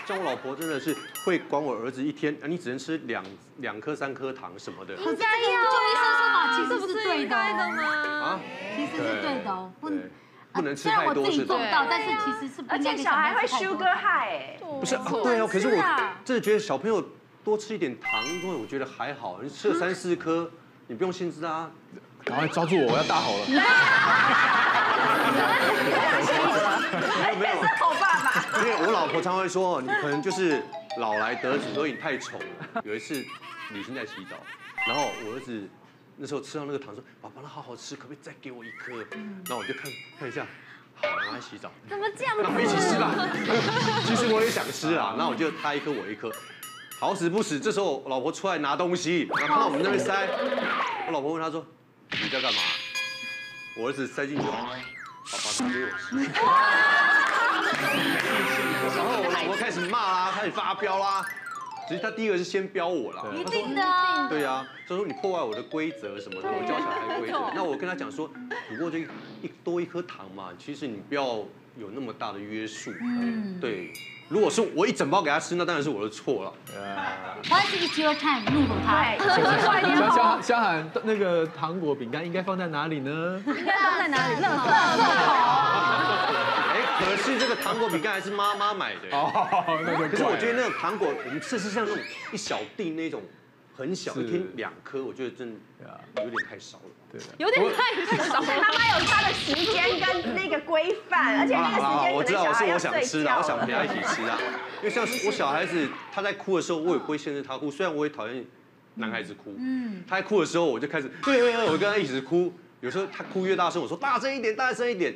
[0.06, 3.24] 像我老婆真的是会管我儿子一天，你只能吃两
[3.58, 4.94] 两颗三颗糖什么的。
[4.96, 7.84] 应该呀，就医生说嘛，其实不是对的吗？
[8.24, 8.40] 啊，
[8.76, 9.92] 其实是对的哦，不。
[10.54, 15.74] 不能吃太多，是做不到，但是其实是，而且小孩会 sugar high，哎，不是，对哦，可是我
[16.24, 17.04] 真的觉得小朋友
[17.44, 20.52] 多吃一点糖，因为我觉得还好，你吃了三四颗，
[20.86, 21.72] 你不用限制啊，
[22.24, 23.46] 赶快抓住我，我要大吼了。
[28.60, 30.64] 因为我老婆常会说，你可能就是
[31.00, 32.82] 老来得子，所以你太丑了。
[32.84, 33.24] 有一次
[33.72, 34.36] 李欣在洗澡，
[34.88, 35.70] 然后我儿子。
[36.16, 38.94] 那时候吃到那个糖，说：“爸爸，那好好吃，可不可以再给我一颗？”
[39.50, 40.46] 然后我就看看一下，
[40.94, 41.72] 好，我来洗澡。
[41.90, 42.36] 怎么这样？
[42.38, 43.16] 那我们一起吃吧。
[44.06, 46.32] 其实我也想吃啊，那我就他一颗我一颗。
[47.00, 50.28] 好死不死，这时候我老婆出来拿东西，然后看到我们那边塞，
[51.08, 51.66] 我老婆问他说
[52.22, 52.60] ：“你在干嘛？”
[53.76, 54.78] 我儿子塞进去，爸爸
[55.66, 56.30] 拿给我吃。
[59.90, 61.26] 骂啦，开始发飙啦。
[61.88, 63.82] 其实他第一个是先飙我啦，一定的，
[64.30, 67.52] 对呀，所以说你破坏我的规则什么的，我教小孩规则。
[67.54, 68.30] 那我跟他讲说，
[68.70, 71.40] 不过这一多一颗糖嘛，其实你不要
[71.78, 72.92] 有那么大的约束。
[73.02, 73.92] 嗯，对。
[74.30, 76.54] 如果是我一整包给他吃，那当然是我的错了。
[77.44, 79.16] 他是一揪看怒吼他。
[80.16, 83.44] 小小韩，那个糖果饼干应该放在哪里呢？
[83.46, 84.36] 应该放在哪里？
[84.36, 84.72] 垃圾桶。
[87.00, 89.30] 可是这个糖果饼干还是妈妈买的哦，
[90.10, 93.22] 可是我觉得那个糖果，我们试试像那种一小錠那种
[93.76, 95.60] 很小，一天两颗，我觉得真的
[96.24, 96.84] 有点太少了。
[97.14, 98.42] 对，有点太少。
[98.42, 104.36] 妈妈有她的时间跟那个规范，而且那个时间我知道是我想吃的，我想陪他一起吃啊。
[104.82, 107.70] 因为像我小孩子，他在哭的时候，我也不会限制他哭。
[107.70, 108.44] 虽然我也讨厌
[108.96, 112.52] 男孩子哭，嗯，他在哭的时候，我就开始对对对，我跟他一起哭。
[112.82, 115.16] 有时候他哭越大声，我说大声一点，大声一点。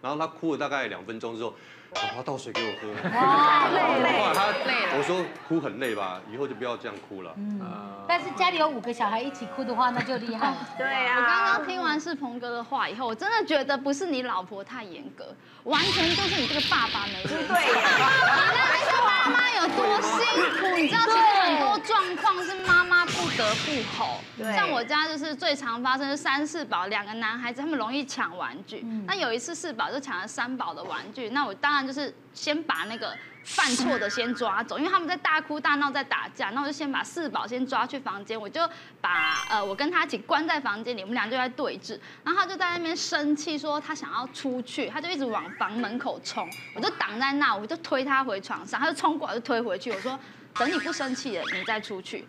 [0.00, 1.52] 然后他哭了大概两分钟之后，
[1.94, 2.88] 爸爸倒水给我喝。
[3.10, 4.18] 哇，累累。
[4.18, 7.32] 后来他我说哭很累吧，以后就不要这样哭了。
[7.36, 7.60] 嗯。
[8.06, 10.56] 但是家里有五个小孩一起哭的话，那就厉害了。
[10.76, 11.16] 对呀。
[11.18, 15.34] 我刚刚听完世鹏哥的话以后，我真的觉得不是你老婆太严格，
[15.64, 17.36] 完全就是你这个爸爸没 对。
[17.48, 20.76] 那个妈妈有多辛苦？
[20.76, 24.20] 你知道，其实很多状况是妈妈不得不吼。
[24.36, 24.54] 对。
[24.54, 28.84] 像我家就是最常发生，是三四宝两个男孩子，他们容易抢玩具。
[29.06, 38.60] 那有一次四宝就抢了三宝的玩具，那我当然就是先把那个犯错的先抓走，因为他们在大哭大闹在打架，那我就先把四宝先抓去房间，我就
[39.00, 50.18] 把呃我跟他一起关在房间里，我们俩就在对峙，然后他就在那边生气说他想要出去，他就一直往房门口冲，我就挡在那，我就推他回床上，他就冲过来就推回去，我说
[50.54, 52.26] 等你不生气了你再出去，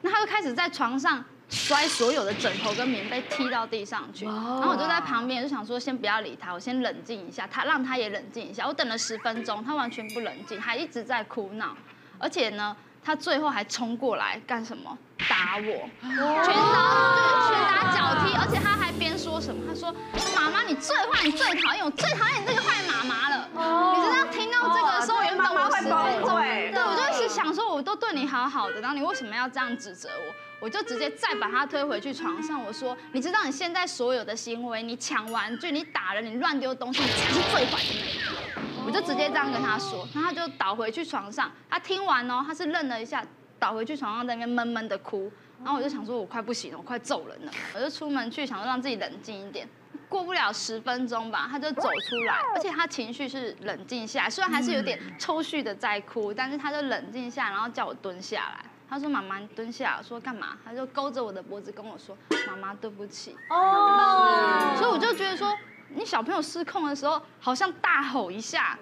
[0.00, 1.24] 那他就开始在床上。
[1.52, 8.66] 摔所有的枕头跟棉被踢到地上去，然后我就在旁边就想说，先不要理他，我先冷静一下，他让他也冷静一下。
[8.66, 11.76] 我等了十分钟，他完全不冷静，还一直在哭闹，
[12.18, 12.74] 而且呢，
[13.04, 14.96] 他最后还冲过来干什么？
[15.28, 16.82] 打我，拳打
[17.22, 19.62] 就是拳打脚踢，而且他还边说什么？
[19.68, 19.94] 他说
[20.34, 25.92] ：“妈妈，你最坏，你最讨厌，我最讨厌你这个坏妈妈了。”你知道听到这个的时候，原本我会崩
[26.26, 27.02] 溃，对，我就
[27.42, 30.34] 想说，我都对你好好的，然后你为什么要这样指责我？
[30.60, 32.62] 我就直接再把他推回去床上。
[32.64, 41.50] 我说：“你知道你现在所有的行为，你抢玩具，你打人，你乱丢东西，你才是最坏的那个。”我就直接这样跟他说，然后他就倒回去床上。
[41.68, 43.26] 他听完哦，他是愣了一下，
[43.58, 45.28] 倒回去床上在那边闷闷的哭。
[45.64, 47.52] 然后我就想说，我快不行了，我快揍人了。
[47.74, 49.68] 我就出门去，想说让自己冷静一点。
[50.12, 58.64] 过不了十分钟吧，他就走出来，而且他情绪是冷静下来，虽然还是有点抽搐的在哭，但是他就冷静下来，然后叫我蹲下来。
[58.90, 62.14] 他说：“妈妈，你蹲下。”我说：“干嘛？”他就勾着我的脖子跟我说
[62.46, 65.56] ：“妈妈，对不起。”哦，所以我就觉得说，
[65.88, 68.78] 你小朋友失控的时候，好像大吼一下，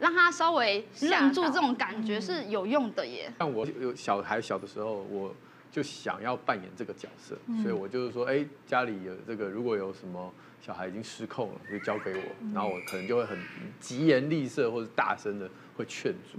[0.00, 3.32] 让他稍微愣住，这种感觉是有用的耶。
[3.38, 5.32] 像我有小孩小的时候，我
[5.70, 10.32] 就想要扮演这个角色，嗯所以我就是说，哎，家里有这个如果有什么
[10.64, 12.22] 小孩已经失控了，就交给我，
[12.54, 13.36] 然后我可能就会很
[13.80, 16.38] 疾言厉色或者大声的会劝阻。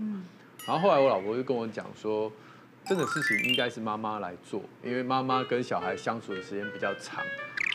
[0.66, 2.32] 然后后来我老婆就跟我讲说，
[2.86, 7.22] 这个事情应该是妈妈来做，因为妈妈跟小孩相处的时间比较长，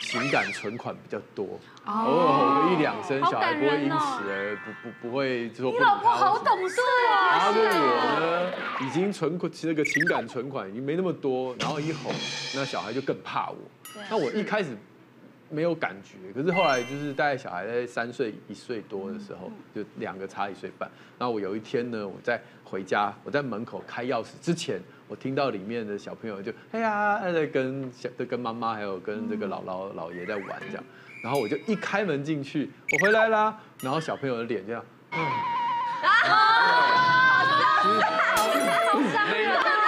[0.01, 5.77] 情感存款比较多，偶尔吼个一两声，小孩不会因此而不不不会就说不。
[5.77, 6.81] 你老婆好懂事
[7.11, 7.29] 啊。
[7.29, 12.09] 然后我呢，已经存款这个情感存款已经没那么多，然后一吼，
[12.55, 13.57] 那小孩就更怕我。
[14.09, 14.75] 那我一开始
[15.49, 20.89] 没有感觉，可是后来就是大概小孩在三岁一岁多的时候，就两个差一岁半。
[21.17, 30.83] 然后我有一天呢，我在回家，我在门口开钥匙之前，我听到里面的小朋友就哎呀在跟小在跟妈妈还有跟这个姥姥姥爷在玩这样。
[31.21, 35.19] 然后我就一开门进去，我回来啦，然后小朋友的脸这样，嗯。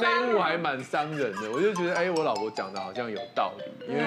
[0.00, 4.02] 那一幕还蛮伤人的，我就觉得，哎，我老婆讲的好像有道理，因为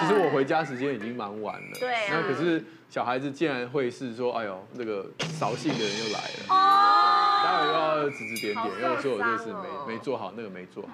[0.00, 9.46] 其实我回家时间已经蛮晚了，对，那可是小孩子竟然会是说，哎呦，那个扫兴的人又来了，哦，待会又要指指点点，因为我说我这个事
[9.86, 10.90] 没没做好，那个没做好。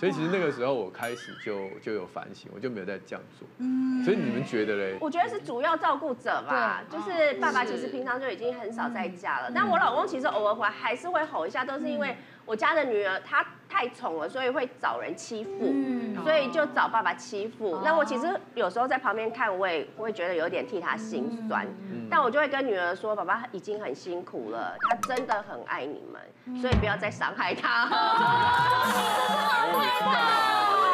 [0.00, 3.46] 所以其实那个时候我开始就就有反省，我就没有再这样做。
[3.58, 4.98] 嗯，所以你们觉得嘞？
[5.00, 15.72] 我觉得是主要照顾者吧，就是爸爸其实平常就已经很少在家了，但我老公其实偶尔回来还是会吼一下，都是因为我家的女儿她太宠了，所以会找人欺负，
[16.22, 17.80] 所以就找爸爸欺负。
[17.84, 21.66] 那我其实有时候在旁边看，我也会觉得有点替她心酸，
[22.10, 26.20] 但我就会跟女儿说，爸爸已经很辛苦了，他真的很爱你们，
[26.60, 27.88] 所以不要再伤害他。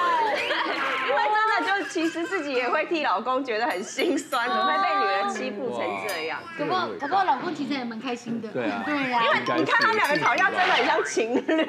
[1.89, 6.41] 其实自己也会替老公觉得很心酸，怎么会被女儿欺负成这样？
[6.57, 8.49] 可不过不，过老公其实也蛮开心的。
[8.49, 11.41] 对啊，对呀，因为你看他们两个吵架，真的很像情侣。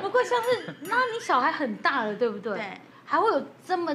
[0.00, 2.56] 不过像是，那你小孩很大了，对不对？
[2.56, 3.94] 对，还会有这么。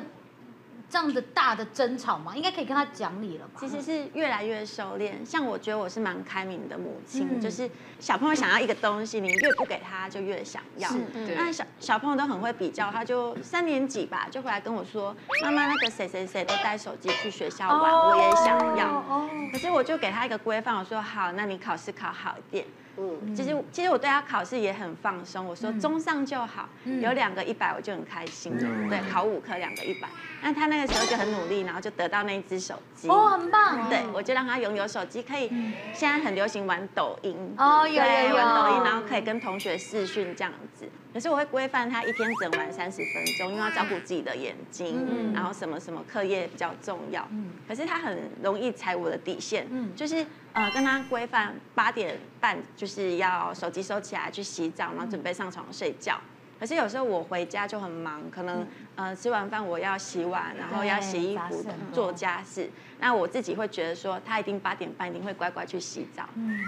[0.94, 2.36] 这样的大的争吵吗？
[2.36, 3.60] 应该可以跟他讲理了吧？
[3.60, 5.14] 其实是越来越收敛。
[5.26, 7.68] 像我觉得我是蛮开明的母亲，嗯、就是
[8.00, 10.88] 小朋友想要一个东西，你越不给他，就越想要。
[11.36, 18.88] 那小小朋友都很会比较，他就三年级吧，就回来跟我说：“妈妈，那个谁谁谁都带手机去学校玩，哦、我也想要。
[19.10, 22.68] 哦”可是我就给他一个规范，我说：“好，那你考试考好一点。”
[22.98, 26.70] 嗯，其实其实我对他考试也很放松，我说中上就好，
[27.02, 28.56] 有两个一百我就很开心。
[28.90, 30.08] 对，考五科两个一百，
[30.42, 33.10] 那他那个时候就很努力，然后就得到那一只手机。
[33.10, 33.90] 哦，很棒。
[33.90, 35.50] 对，我就让他拥有手机，可以
[35.94, 37.36] 现在很流行玩抖音。
[37.58, 38.36] 哦，有有有。
[38.36, 40.88] 玩抖音，然后可以跟同学视讯这样子。
[41.12, 47.28] 可是我会规范他一天只能玩三十分钟，因为要照顾自己的眼睛，然后什么什么课业比较重要。
[47.68, 50.24] 可是他很容易踩我的底线，就是。
[50.54, 56.20] 呃，跟他规范八点半就是要手机收起来去洗澡，然后准备上床睡觉。
[56.60, 62.70] 可是有时候我回家就很忙，可能呃吃完饭我要洗碗，然后要洗衣服、做家事。
[63.00, 66.24] 那我自己会觉得说，他一定八点半一定会乖乖去洗澡。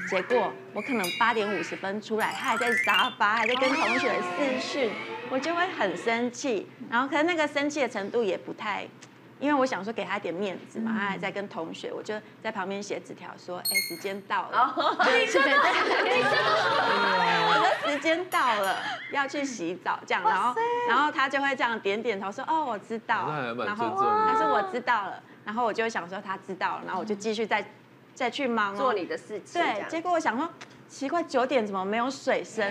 [0.09, 4.91] 结果我可能八点五十分出来，他还在沙发，还在跟同学视讯，
[5.29, 6.67] 我就会很生气。
[6.89, 8.86] 然后可能那个生气的程度也不太。
[9.39, 15.03] 因为我想说给他一点面子嘛，他还在跟同学，我就在旁边写纸条说，哎，时间到了， 我
[17.59, 18.77] 说时间到了，
[19.11, 19.99] 要去洗澡。
[20.07, 20.55] 这样，然后
[20.88, 23.29] 然后他就会这样点点头说，哦，我知道，
[23.65, 27.65] 然后他说我知道了，然后我就想说他知道了，然后我就继续再
[28.13, 30.49] 再去忙做你的事情，对，结果我想说。
[30.88, 32.63] 奇怪，九点怎么没有水声？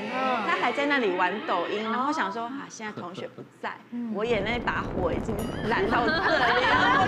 [0.46, 3.74] 他还在那里玩抖音，然后想说啊，现在同学不在，
[4.14, 5.34] 我也那把火已经
[5.68, 7.06] 燃到这里了，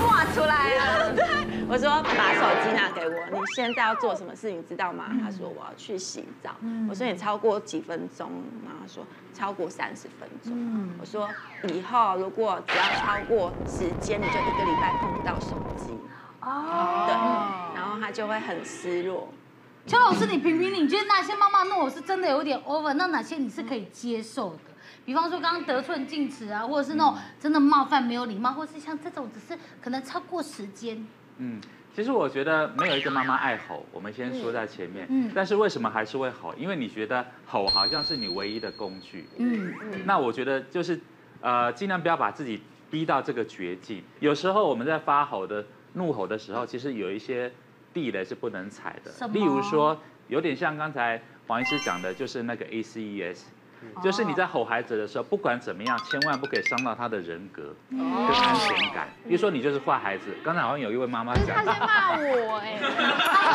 [0.00, 1.12] 画出来了。
[1.14, 1.26] 对，
[1.68, 5.10] 我说把手机拿给我，你现在要做什么事，你知道吗？
[5.22, 6.50] 他说我要去洗澡。
[6.88, 8.30] 我说你超过几分钟？
[8.64, 9.04] 然后他说
[9.34, 10.88] 超过三十分钟。
[10.98, 11.28] 我说
[11.64, 15.92] 以后如果只要超过时间，你就一个礼拜碰不到手机。
[16.40, 19.28] 哦，对，然后他就会很失落。
[19.86, 22.92] 邱老师，你评评理，你觉得哪些妈妈怒吼是真的有点 over？
[22.94, 24.60] 那哪些你是可以接受的？
[25.04, 31.04] 比方说刚刚得寸进尺啊，或者是那种真的冒犯、没有礼貌，或是像这种只是可能超过时间。
[31.38, 31.60] 嗯，
[31.96, 35.06] 其实我觉得没有一个妈妈爱吼，我们先说在前面。
[35.08, 35.32] 嗯。
[35.34, 36.54] 但是为什么还是会吼？
[36.56, 39.26] 因为你觉得吼好像是你唯一的工具。
[39.38, 40.00] 嗯嗯。
[40.04, 41.00] 那我觉得就是
[41.40, 44.04] 呃，尽量不要把自己逼到这个绝境。
[44.20, 45.64] 有时候我们在发吼的
[45.94, 47.50] 怒吼的时候，其实有一些。
[47.92, 53.40] 地雷是不能踩的，例如说，有点像刚才黄医师讲的，就是那个 ACES，
[54.02, 59.08] 就是你在吼孩子的时候，不管怎么样，千万不可以伤到他的人格跟安全感。
[59.26, 62.96] 比如说你就是坏孩子，刚才好像有一位妈妈讲，他在骂我 哎，他说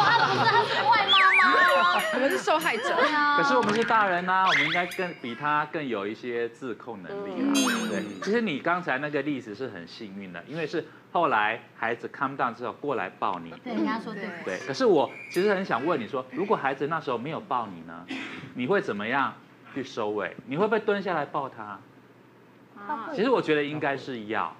[0.04, 1.14] 他不是，他是坏妈
[1.44, 2.96] 妈，我们是受害者。
[3.38, 7.54] 可是我们是大人呐，我们应该更比他更有一些自控能力啊。
[7.90, 13.52] 对，其实你刚才那个例子是很幸运的，因为是后来孩子 calm down 之后过来抱你。
[13.64, 14.24] 对，人家说对。
[14.44, 18.06] 对，可是我其实很想问你说，如果孩子那时候没有抱你呢，
[18.54, 19.34] 你会怎么样
[19.76, 20.36] 去收尾？
[20.48, 21.80] 你会不会蹲下来抱他？
[23.16, 24.54] 其实我觉得应该是要，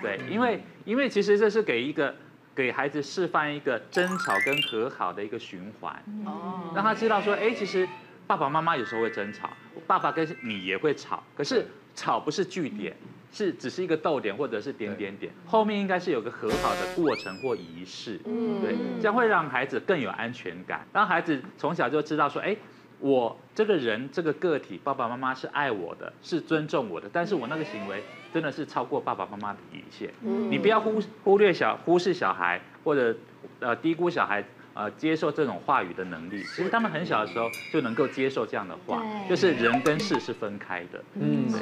[0.00, 2.14] 对，因为因为其实这是给一个
[2.54, 5.92] 给孩子示范一个争吵跟和好的一个循环，
[6.24, 7.86] 哦，让他知道说，哎，其实
[8.28, 9.50] 爸爸妈妈有时候会争吵，
[9.88, 12.96] 爸爸跟你也会吵，可是吵不是据点，
[13.32, 18.18] 是只是一个逗点或者是点点点，后面应该是有个和好的过程或仪式，
[18.62, 22.56] 对，这样会让孩子更有安全感，让孩子从小就知道说，哎。
[23.00, 30.10] 我这个人这个个体，爸爸妈妈是爱我的，是尊重我的，但是我那个行为真的是超过爸爸妈妈的底线。
[30.22, 33.16] 嗯、你不要忽忽略小忽视小孩，或者
[33.60, 34.44] 呃低估小孩
[34.74, 36.42] 呃接受这种话语的能力。
[36.42, 41.02] 其实他们很小的时候就能够接受这样的话，就是人跟事是分开的。
[41.14, 41.46] 嗯。
[41.50, 41.60] 对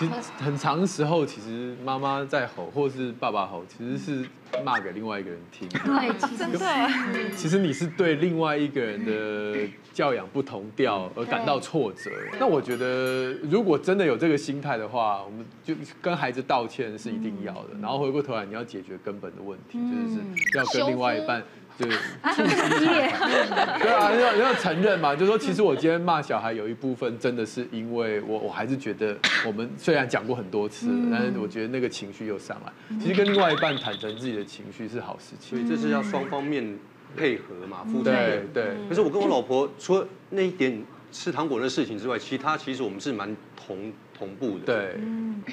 [0.00, 4.26] 其实很长时候，其实妈妈在吼，或是爸爸吼，其实是
[4.64, 5.68] 骂给另外一个人听。
[5.84, 7.30] 对，其实对。
[7.36, 12.10] 其实你是对另外一个人的教养不同调而感到挫折。
[12.38, 17.68] 那我觉得，如果真的有这个心态的话，我们就跟孩子道歉是一定要的。
[17.82, 20.18] 然后回过头来，你要解决根本的问题，就是
[20.56, 21.42] 要跟另外一半。
[21.80, 21.88] 对，
[23.80, 29.16] 对啊，要要承认嘛，就是说其实我今天骂小孩有一部分真的是因为我，我还是觉得
[29.46, 32.72] 我们虽然讲过很多次，但是我觉得那个情绪又上来。
[33.00, 36.78] 其实跟另外一半坦诚自己的情绪是好事情，所以这是要双方面
[37.16, 38.04] 配合嘛，夫妻。
[38.04, 38.74] 对对。
[38.88, 44.66] 可是我跟我老婆除了那一点吃糖果的事情之外，其他其实我们是蛮同同步的。
[44.66, 45.00] 对。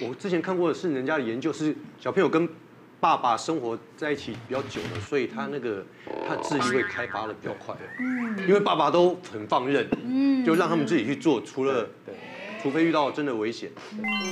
[0.07, 2.47] 我之前看过的是人家的研究，是小朋友跟。
[2.99, 5.85] 爸爸生活在一起比较久了，所以他那个
[6.27, 7.75] 他智力会开发的比较快。
[7.99, 12.15] 嗯，因为爸爸都很放任，嗯，就让他们自己去做，除了对，
[12.61, 13.69] 除非遇到真的危险。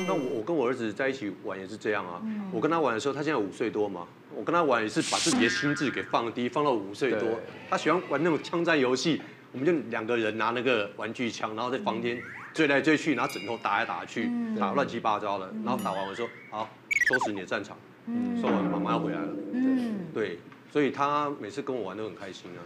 [0.08, 2.20] 那我我跟我儿子在一起玩也是这样啊。
[2.52, 7.40] 我跟他玩的时候，他现在五岁多嘛，我跟他玩也是把自己的心智给放低，放到五岁多。
[7.70, 12.20] 他喜欢玩那种枪战游戏，我们就两个人拿那个玩具枪，然后在房间
[12.52, 14.28] 追来追去，拿枕头打来打去，
[14.60, 15.54] 打乱七八糟的。
[15.64, 16.68] 然后打完我说好，
[17.08, 17.78] 收拾你的战场。
[18.08, 19.28] 嗯，说完妈妈要回来了。
[19.54, 20.40] 嗯，对，
[20.72, 22.62] 所以他每次跟我玩都很开心啊。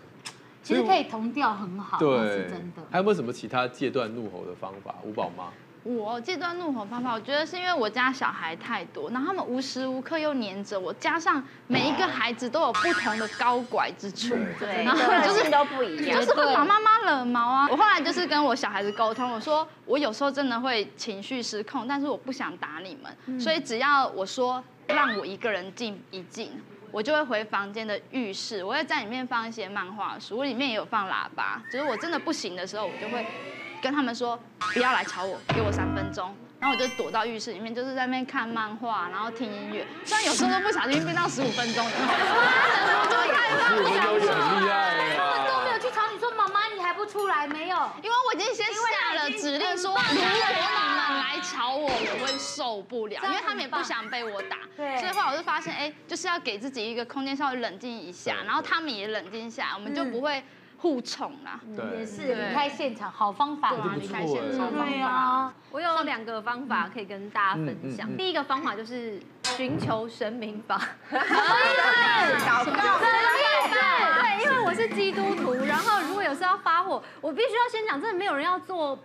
[0.62, 2.84] 其实可以同调很好，对，是真的。
[2.92, 4.94] 还有没有什么其他戒断怒吼的方法？
[5.04, 5.46] 吴宝妈。
[5.84, 17.68] 我戒断怒吼方法，我觉得是因为我家小孩太多，然后他们无时无刻又黏着我，加上每一个孩子都有不同的高拐之处，对，然后就是都不一样，就是会把妈妈惹毛啊。
[17.72, 24.62] 我后来就是跟我小孩子沟通，我说我有时候真的会情绪失控，但是我不想打你们，所以只要我说。
[24.90, 26.52] 让我一个人静一静，
[26.92, 31.62] 我就会回房间的浴室，我会在里面放一些漫画书，我里面也有放喇叭。
[31.72, 33.26] 就是我真的不行的时候，我就会
[33.82, 34.38] 跟他们说
[34.74, 36.36] 不要来吵我，给我三分钟。
[36.60, 39.88] 然后我就躲到浴室里面，就是在那边看漫画，然后听音乐。
[40.04, 44.20] 虽然有时候都不小心变到十五分钟， 然后就会害怕，不想
[47.06, 47.10] 睡。
[47.20, 47.76] 出来没有？
[48.04, 54.60] 因为我已经先下了指令说，如果你们来吵我，我会受不了，因为他们也不想被我打。
[54.78, 54.96] 对。
[55.00, 60.44] 所以后来我就发现，哎，就是要给自己一个空间，稍微冷静一下，然后他们也冷静下来，我们就不会
[60.82, 61.60] 互宠啦。
[61.98, 63.96] 也是离开现场，好方法啊！
[64.00, 65.54] 离开现场，方法。
[65.72, 68.16] 我有两个方法可以跟大家分享。
[68.18, 70.82] 第一个方法就是寻求神明法。
[71.12, 73.00] 祷告。
[73.72, 78.98] 对，因为我是基督徒，然后如果有时候要发火，我必须要先讲，真的没有人要做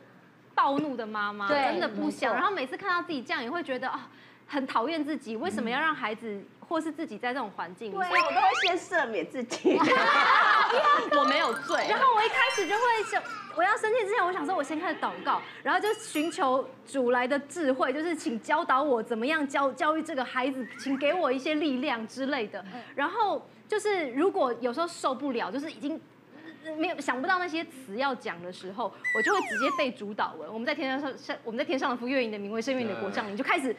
[0.54, 2.32] 暴怒的妈妈，真的不想。
[2.32, 4.08] 然后每次看到自己这样，也会觉得啊，
[4.46, 7.94] 很讨厌自己，为什么要让孩子或是自己在这种环境里？
[7.94, 9.78] 所以我都会先赦免自己，
[11.18, 11.86] 我没有罪。
[11.88, 13.22] 然后我一开始就会想，
[13.56, 22.64] 我要生气之前，我想说，我先开始祷告，然后就寻求主来的智慧，就是请教导我怎么样教教育这个孩子，请给我一些力量之类的。
[22.94, 23.46] 然后。
[23.66, 25.98] 就是如果有时候受不了，就是已经
[26.76, 30.52] 没有想不到那些词要讲的时候，我就会直接背主导文。
[30.52, 33.74] 我们在天上上，我们在天上的福，愿你的名为圣，愿你的国降临，你就开始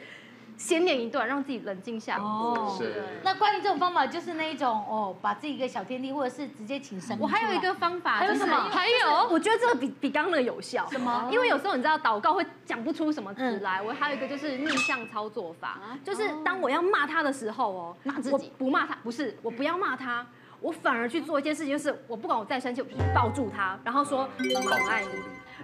[0.56, 2.22] 先念一段，让自己冷静下来。
[2.22, 3.04] 哦，是。
[3.22, 7.16] 那关于这种方法，就是那一种哦，把自己一个小天地，或者是直接请神。
[7.20, 8.56] 我还有一个方法，还有什么？
[8.70, 10.86] 还有，我觉得这个比比刚刚那个有效。
[10.90, 11.28] 什么？
[11.30, 13.82] 因为有时候你知道祷告会讲不出什么词来。
[13.82, 20.26] 我还有一个就是逆向操作法，就是当我要骂他的时候哦，骂自己，不骂他，不是，我不要骂他。
[20.60, 25.08] 我反而去做一件事情，就是我不管我再生气，我就去抱住他，然后说我很爱你。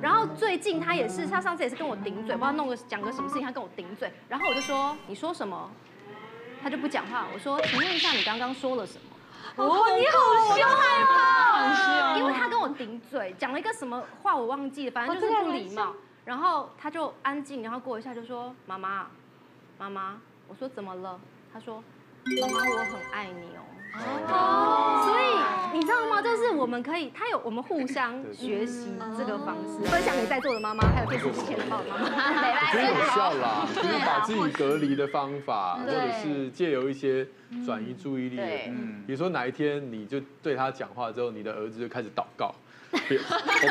[0.00, 5.70] 然后最近他也是，他上次也是跟我顶嘴，不知道弄个讲个什么事情，他跟我顶嘴，然后我就说你说什么？
[6.62, 7.26] 他就不讲话。
[7.34, 9.02] 我说，请问一下，你刚刚说了什么？
[9.56, 12.16] 哦，你好凶啊！
[12.16, 15.92] 因为他跟我顶嘴，讲了一个什么话我忘记了，反正就是不礼貌。
[16.24, 19.08] 然后他就安静，然后过一下就说：“妈妈，
[19.76, 21.18] 妈妈。”我说：“怎么了？”
[21.52, 21.82] 他说
[22.40, 23.62] ：“妈妈，我很爱你哦。”
[26.62, 32.06] 我们可以，他有我们互相学习这个方式，分享给在座的妈妈，还有电视机前的爸爸妈妈。
[32.70, 37.26] 很有效啦， 就是把自己隔离的方法，或者是借由一些
[37.66, 38.38] 转移注意力。
[38.68, 42.54] 嗯，比如说哪一天你就对他讲话之后，你的儿子就开始祷告，
[42.92, 42.98] 我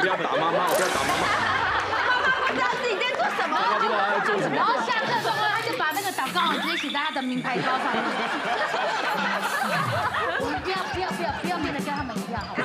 [0.01, 1.23] 不要打妈妈，我不要打妈妈。
[1.23, 4.55] 妈妈不知道自己在做什么，不知道在做什么。
[4.57, 8.03] 然后下课的时候，他就把那个祷告直接写在他的名牌包上面。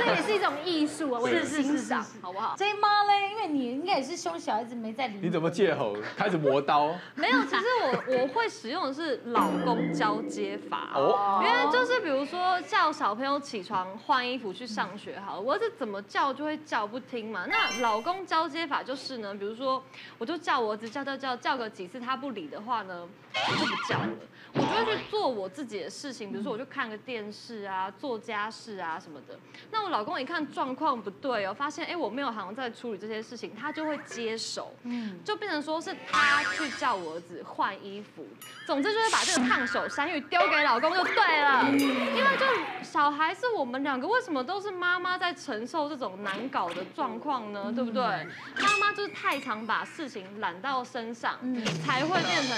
[0.07, 2.57] 这也是一种艺术啊，我也是欣赏，好不好？
[2.57, 5.19] 所以妈嘞，因为你应该也是凶小孩子没在理。
[5.21, 5.97] 你怎么借口？
[6.17, 6.95] 开始磨刀？
[7.15, 17.45] 没有，其实我我会使用的是老公交接法哦，因为就是比如说叫小朋友起床换衣服去上学，好了，我儿子怎么叫就会叫不听嘛。
[17.49, 19.83] 那老公交接法就是呢，比如说
[20.19, 23.09] 我就叫我儿子叫叫叫叫个几次，他不理的话呢，
[23.49, 24.09] 我就不叫了，
[24.55, 29.39] 我就会去做我自己的事情，比如说我就看个电视啊，做家事啊什么的。
[29.71, 38.27] 那我老公一看状况不对哦，发现哎我没有好像在处理这些事情，他就会接手，嗯，就变成说是他去叫我儿子换衣服。
[38.67, 42.47] 总之就是把这个烫手山芋丢给老公就对了，因为就
[42.83, 47.73] 小孩是我们两个，为什么都是妈妈在承受这种难搞的状况呢？
[47.73, 48.03] 对不对？
[48.03, 51.39] 妈妈就是太常把事情揽到身上，
[51.85, 52.57] 才会变成。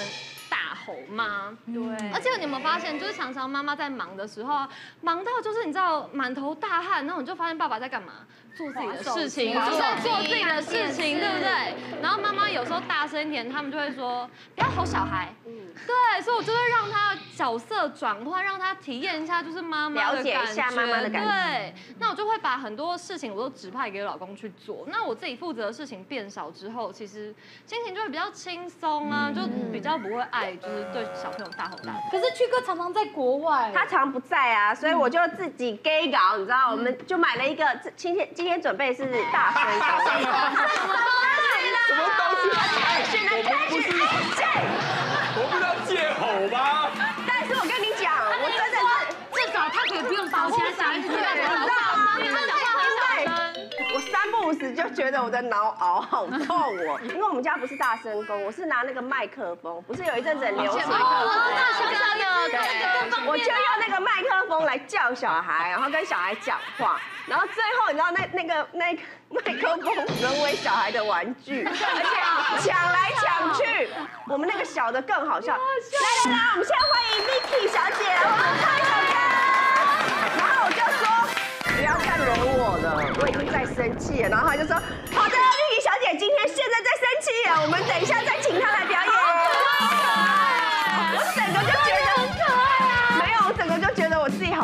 [0.51, 1.57] 大吼吗？
[1.66, 4.66] 对，而且你有没有发现，就是常常妈妈在忙的时候，
[5.01, 8.12] 忙到就是你知道满头大汗，然后你就发现爸爸在干嘛？
[8.57, 12.01] 做自己的事情，就在做自己的事情，对不对？
[12.03, 15.32] 然后妈妈有时候大声一点，他们就会说不要吼小孩。
[15.47, 15.53] 嗯，
[15.86, 21.31] 对，所以我就会让他角色转换，让他体验一下就是妈妈的感觉，了解一下妈妈的感觉。
[21.31, 27.32] 对，那我就会把很多事情我都指派给老公去做，那我自己负责的事情变少之后，其实
[27.65, 31.99] 心情就会比较轻松啊，就比较不会爱就是对小朋友大吼大叫。
[32.11, 37.65] 可是曲哥常常在国外，他常不在啊，所以我就自己 gay 搞，你知道，我们就买了一个
[37.97, 39.97] 今天今天准备是大声公，什
[40.87, 41.15] 么东
[41.59, 41.79] 西啦？
[41.87, 42.49] 什么东西？
[43.11, 43.77] 选的开始，
[54.79, 61.35] 就觉得我的脑熬好痛哦， 因为我们家不是大声公，我是拿那个麦克风，不是有一阵子很流行麦克风，
[62.49, 62.61] 对，
[63.27, 67.01] 我就用那个麦克风来叫小孩，然后跟小孩讲话。
[67.27, 73.91] 然后最后，你知道那那个那个麦克风沦为小孩的玩具， 而且抢来抢去。
[74.29, 75.55] 我们那个小的更好笑。
[75.55, 75.65] 来来
[76.31, 79.13] 来，我们现在欢迎 Vicky 小姐，我们拍手歌。
[80.39, 81.03] 然后我就说
[81.75, 82.87] 不要再惹我了，
[83.21, 84.19] 我已经在生气。
[84.21, 89.18] 然后他就说好的玉怡小姐今天现在在生气啊，我们等一下再请她来表演。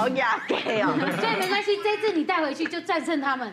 [0.04, 0.92] 好雅 gay 哦。
[1.18, 1.78] 所以没关系。
[1.82, 3.50] 这次你带回去就战胜他们。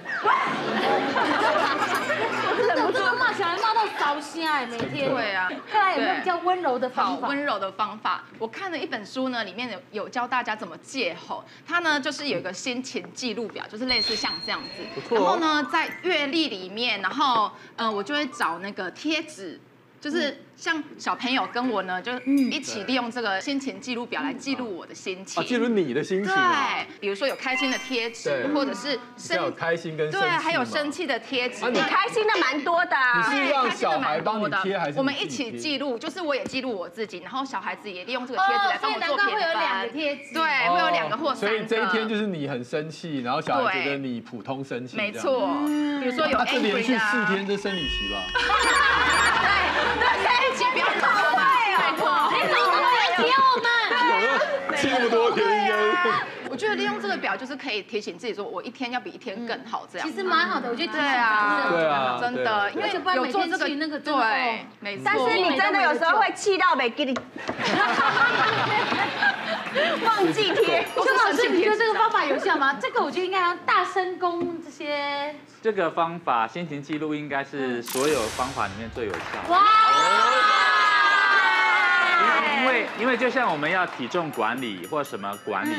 [2.75, 5.09] 忍不住骂小孩骂到烧心哎，每天。
[5.09, 5.49] 对啊。
[5.71, 7.27] 看来有没有比较温柔的方法？
[7.29, 11.43] 温柔的方法，我看了一本书呢，里面有有教大家怎么戒吼。
[11.65, 15.15] 它呢就是有一个先前记录表，就是类似像这样子。
[15.15, 19.59] 然后呢，在月历里面，然后呃，我就会找那个贴纸。
[19.99, 25.43] 就是像小朋友跟我呢，就一起利用这个心情记录表来记录我的心情。
[25.43, 26.31] 记录你的心情。
[26.31, 31.67] 对，比如说有开心的贴纸，或者是生有开心跟对，还有生气的贴纸。
[31.71, 32.95] 你开心的蛮多的。
[33.17, 34.99] 你是让小孩帮你贴还是？
[34.99, 39.33] 我们一起记录，就是我也记录我自己，然后小孩子也利用这个贴纸来帮我做评分。
[39.33, 40.31] 会有两个贴纸。
[40.35, 41.57] 对，会有两个或三个。
[41.57, 44.95] 所以这一天就是你很生气，然后小孩觉得你普通生气。
[44.95, 45.39] 没错。
[45.65, 46.61] 比如说有 angry 啊。
[46.61, 48.21] 连续四天这生理期吧。
[50.01, 50.65] 对，生理期。
[50.71, 51.39] 不要搞坏
[51.75, 52.29] 哦！
[52.31, 53.65] 你怎么那么有提我们？
[54.81, 55.39] 这么多天
[56.51, 60.05] 我觉得利用这个表就是可以提醒自己说，我一天要比一天更好，这样。
[60.05, 60.91] 其实蛮好的，我觉得。
[60.91, 65.03] 对啊，对啊，真的，因为有做这个那个对，没错。
[65.05, 67.13] 但是你真的有时候会气到没给你，
[70.05, 70.85] 忘记贴。
[70.93, 72.73] 邱老师，你觉得这个方法有效吗？
[72.83, 75.33] 这个我觉得应该要大声公这些。
[75.61, 79.19] 这个方法心情记录应该是所有方法里面最有效。
[79.47, 79.61] 哇！
[82.59, 85.73] 因为因为就像我们要体重管理或什么管理，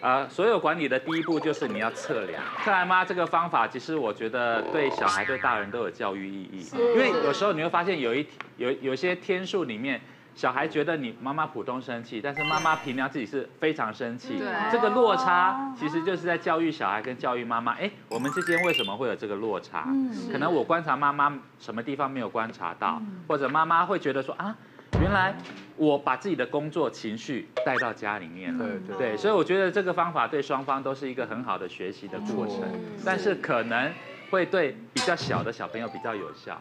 [0.00, 2.42] 呃，所有管理的第一步就是你要测量。
[2.64, 6.66] 克莱妈这个方法，其实我觉得对小孩对大人都有教育意义。
[6.72, 10.00] 因为有时候你会发现有一有有些天数里面。
[10.36, 17.72] 小孩觉得你妈妈普通生气，但是妈妈平常自己是非常生气，对这个落差其实就是在教育小孩跟教育妈妈。
[17.72, 19.88] 哎，我们之间为什么会有这个落差？
[20.30, 24.54] 可能我观察妈妈什么地方没有观察到，或者妈妈会觉得说啊，
[25.00, 25.34] 原来
[25.76, 28.64] 我把自己的工作情绪带到家里面了。
[28.64, 32.62] 对对对，所以我觉得这个方法对双方都是一个很好的学习的过程，
[33.04, 33.92] 但是可能。
[34.30, 36.60] 会对比较小的小朋友比较有效，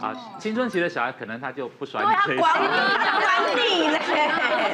[0.00, 2.52] 啊，青春期的小孩可能他就不甩你这一套。
[2.52, 3.98] 管你嘞，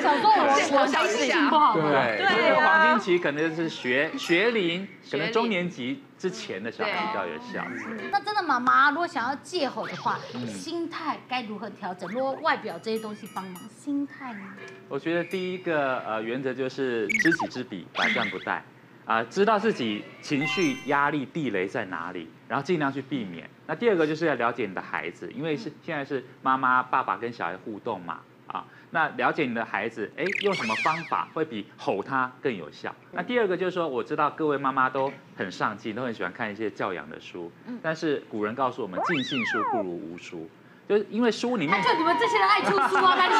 [0.03, 1.75] 小时候我我小心情不好。
[1.75, 7.65] 对，所以黄金期可能是学学龄，可能中年级之前的小孩比较有效。
[8.11, 12.11] 那真的妈妈如果想要戒吼的话，心态该如何调整？
[12.11, 14.41] 如果外表这些东西帮忙，心态呢？
[14.89, 18.61] 我觉得第一个呃原则就是知己知彼，百战不殆。
[19.07, 23.49] 啊，知道自己情绪压力地雷在哪里，然后尽量去避免。
[23.69, 28.19] 那第二个就是要了解你的孩子，因为是现在是妈妈、爸爸跟小孩互动嘛，
[28.49, 32.93] 啊，那了解你的孩子，哎，用什么方法会比吼他更有效？
[33.13, 40.51] 那第二个就是说，我知道各位妈妈都很上进，都很喜欢看一些教养的书，但是古人告诉我们，尽信书不如无书。
[40.89, 43.37] 就是因为书里面，就你们这些人爱出书啊， 开始。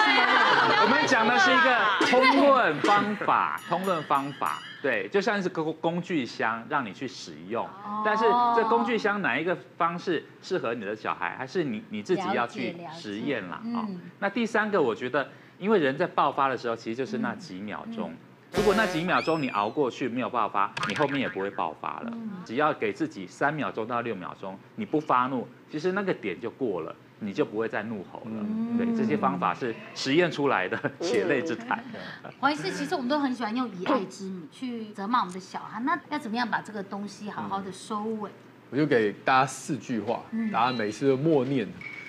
[0.83, 1.79] 我们讲的是一个
[2.11, 7.69] 通论方法，通论方法，对，就像是个工具箱，让你去使用。
[8.05, 13.61] 但是这工具箱哪一个方式适合你的小孩，还是你你自己要去实验啦。
[13.75, 13.83] 啊。
[14.21, 18.15] 那第三个，我觉得，因为人在爆发的时候，其实就是那几秒钟。
[18.53, 22.13] 如果那几秒钟你熬过去没有爆发，你后面也不会爆发了。
[22.45, 26.95] 只要给自己三秒钟到六秒钟，你不发怒，其实那个点就过了。
[27.19, 28.27] 你就不会再怒吼了。
[28.27, 31.83] 嗯、对，这些方法是实验出来的，血泪之谈。
[32.39, 38.31] 黄医师，其实我们都很喜欢用以爱之名去责骂我们的小孩，那要怎么样把这个东西好好的收尾？
[38.71, 40.23] 我就给大家四句话，
[40.53, 41.67] 大家每次都默念，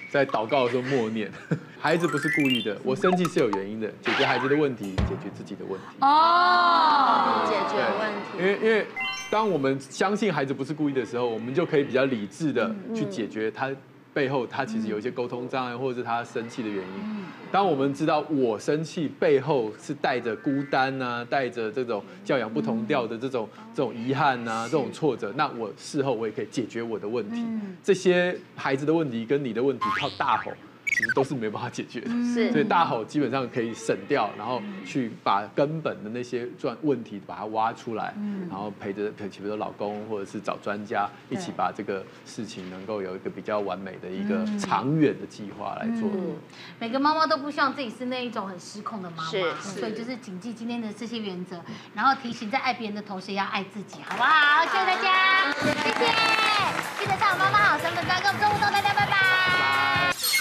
[0.09, 1.31] 在祷告的时候默念。
[1.79, 5.85] 孩子不是故意的，我生气是有原因的，解决孩子的问题，解决自己的问题。
[6.01, 8.39] 哦，解决问题。
[8.39, 8.85] 因为因为
[9.29, 13.71] 当我们相信孩子不是故意的时候，我们就可以比较理智的去解决他。
[14.18, 17.18] 背后他其实有一些沟通障碍，或者是他生气的原因。
[17.52, 27.45] 当我们知道我生气背后是带着孤单啊，带着这种教养不同调的这种这种遗憾啊，这种挫折，那我事后我也可以解决我的问题。
[27.84, 30.52] 这些孩子的问题跟你的问题靠大吼。
[30.97, 38.15] 其实都是没办法解决的，是，所以大吼基本上可以省掉，然后去把根本的那些转问题把它挖出来，
[38.49, 46.09] 然后陪着陪，比如说老公或者是找专家一起把这个事情能够有一个比较完美的一个长远的计划来做。
[46.79, 49.29] 每个妈妈都不希望自己是那一种很失控的妈妈，
[49.61, 51.61] 所以就是谨记今天的这些原则，
[51.93, 54.65] 然后提醒在爱别人的同时也要爱自己，好不好？
[54.65, 56.05] 谢谢大家，谢谢，
[56.99, 59.16] 记得上妈妈好身份证跟我们做互动，大家拜拜。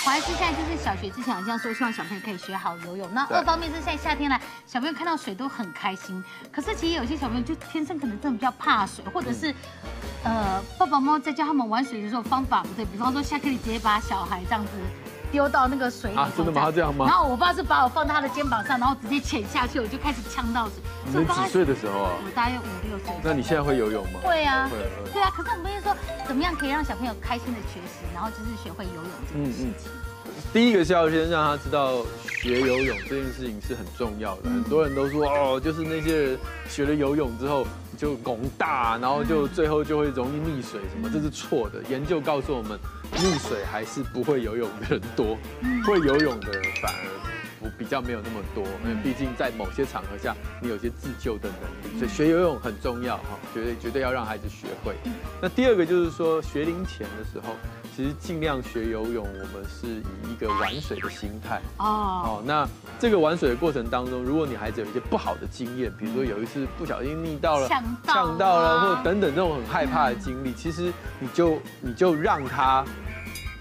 [0.06, 6.22] 黄医师现在就是小学之前好像说希望小朋友可以学好游泳，那二方面是现在夏天来，小朋友看到水都很开心。
[6.52, 9.52] 可是其实有些小朋友就天生可能真的比较怕水，或者是，
[10.22, 14.70] 呃，爸爸妈妈在教他们玩水的时候方法不对，比方说下课你直接把小孩这样子
[15.31, 16.70] 丢到那个水里，真的吗？
[16.70, 17.07] 这样吗？
[17.07, 20.74] 然后我爸是把我放在他的肩膀上，然后直接潜下去，我就开始呛到水。
[21.07, 22.12] 你几岁的时候啊？
[22.24, 23.15] 我大约五六岁。
[23.23, 24.20] 那你现在会游泳吗？
[24.23, 24.70] 会啊，
[25.12, 25.31] 对啊。
[25.31, 25.97] 可是我们不是说
[26.27, 29.90] 怎么样可以让小朋友开心的学习，然后就是学会游泳这件事情。
[30.53, 32.03] 第一个是要先让他知道
[32.43, 34.51] 学游泳这件事情是很重要的。
[34.51, 36.39] 很多人都说哦，就是那些人
[36.69, 37.66] 学了游泳之后
[37.97, 41.82] 就拱大，然后就最后就会容易溺水什么，这是错的。
[41.89, 42.78] 研究告诉我们，
[43.14, 45.36] 溺水还是不会游泳的人多，
[45.85, 47.32] 会游泳的人反而。
[47.59, 54.94] 不比较没有那么多，因为毕竟在某些场合下，你有些自救的能力，所以学游泳很重要哈，绝对绝对要让孩子学会。
[55.40, 57.56] 那第二个就是说，学龄前的时候，
[57.97, 62.43] 其实尽量学游泳，我们是以一个玩水的心态哦。
[62.44, 62.68] 那
[62.98, 72.85] 这个玩水的过程当中，如果你孩子有一些不好的经验，比如说有一次不小心溺到了，呛到了，或者等等这种很害怕的经历，其实你就你就让他。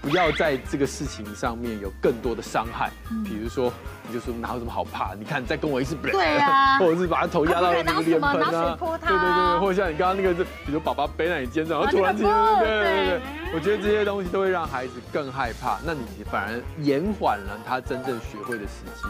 [0.02, 2.92] 不要在这个事情上面有更多的伤害，
[3.24, 3.72] 比如说，
[4.08, 5.14] 你就说哪有什么好怕？
[5.14, 12.26] 你看，再跟我一次， 对啊， 或者是把他头压到那个脸盆啊，对对对，或者像你刚刚那个，是比如爸爸背在你肩上，然后突然间，
[12.60, 13.20] 对对对，
[13.54, 16.00] 我觉得这些东西都会让孩子更害怕，那你
[16.30, 19.08] 反而延缓了他真正学会的时机。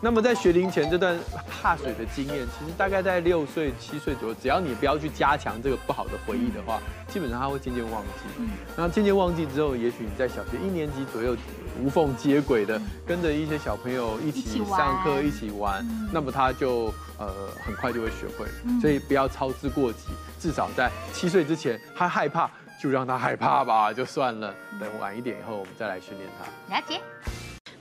[0.00, 1.18] 那么在学龄前这段
[1.50, 6.78] 怕水的经验，其实大概在六岁、七岁左右，只要你不要去加强这个不好的回忆的话，
[7.08, 8.08] 基本上他会渐渐忘记。
[8.38, 11.34] 嗯，然后渐渐忘记之后，也许你在小学一年级左右
[11.82, 17.32] 无缝接轨的跟着一些小朋友一起上课、一起玩，那么他就呃
[17.64, 18.46] 很快就会学会。
[18.80, 20.08] 所以不要操之过急，
[20.40, 22.50] 至少在七岁之前，他害怕
[22.82, 24.54] 就让他害怕吧，就算了。
[24.80, 26.74] 等晚一点以后，我们再来训练他。
[26.74, 27.00] 了解。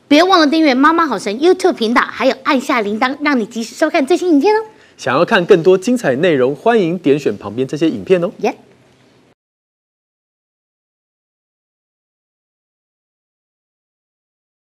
[0.07, 4.65] 别忘了订阅妈妈好神 YouTube 频道，还有按下铃铛，让你及时收看最新影片哦。
[4.95, 8.32] 想要看更多精彩内容，欢迎点选旁边这些影片哦。
[8.40, 8.56] 耶、yeah。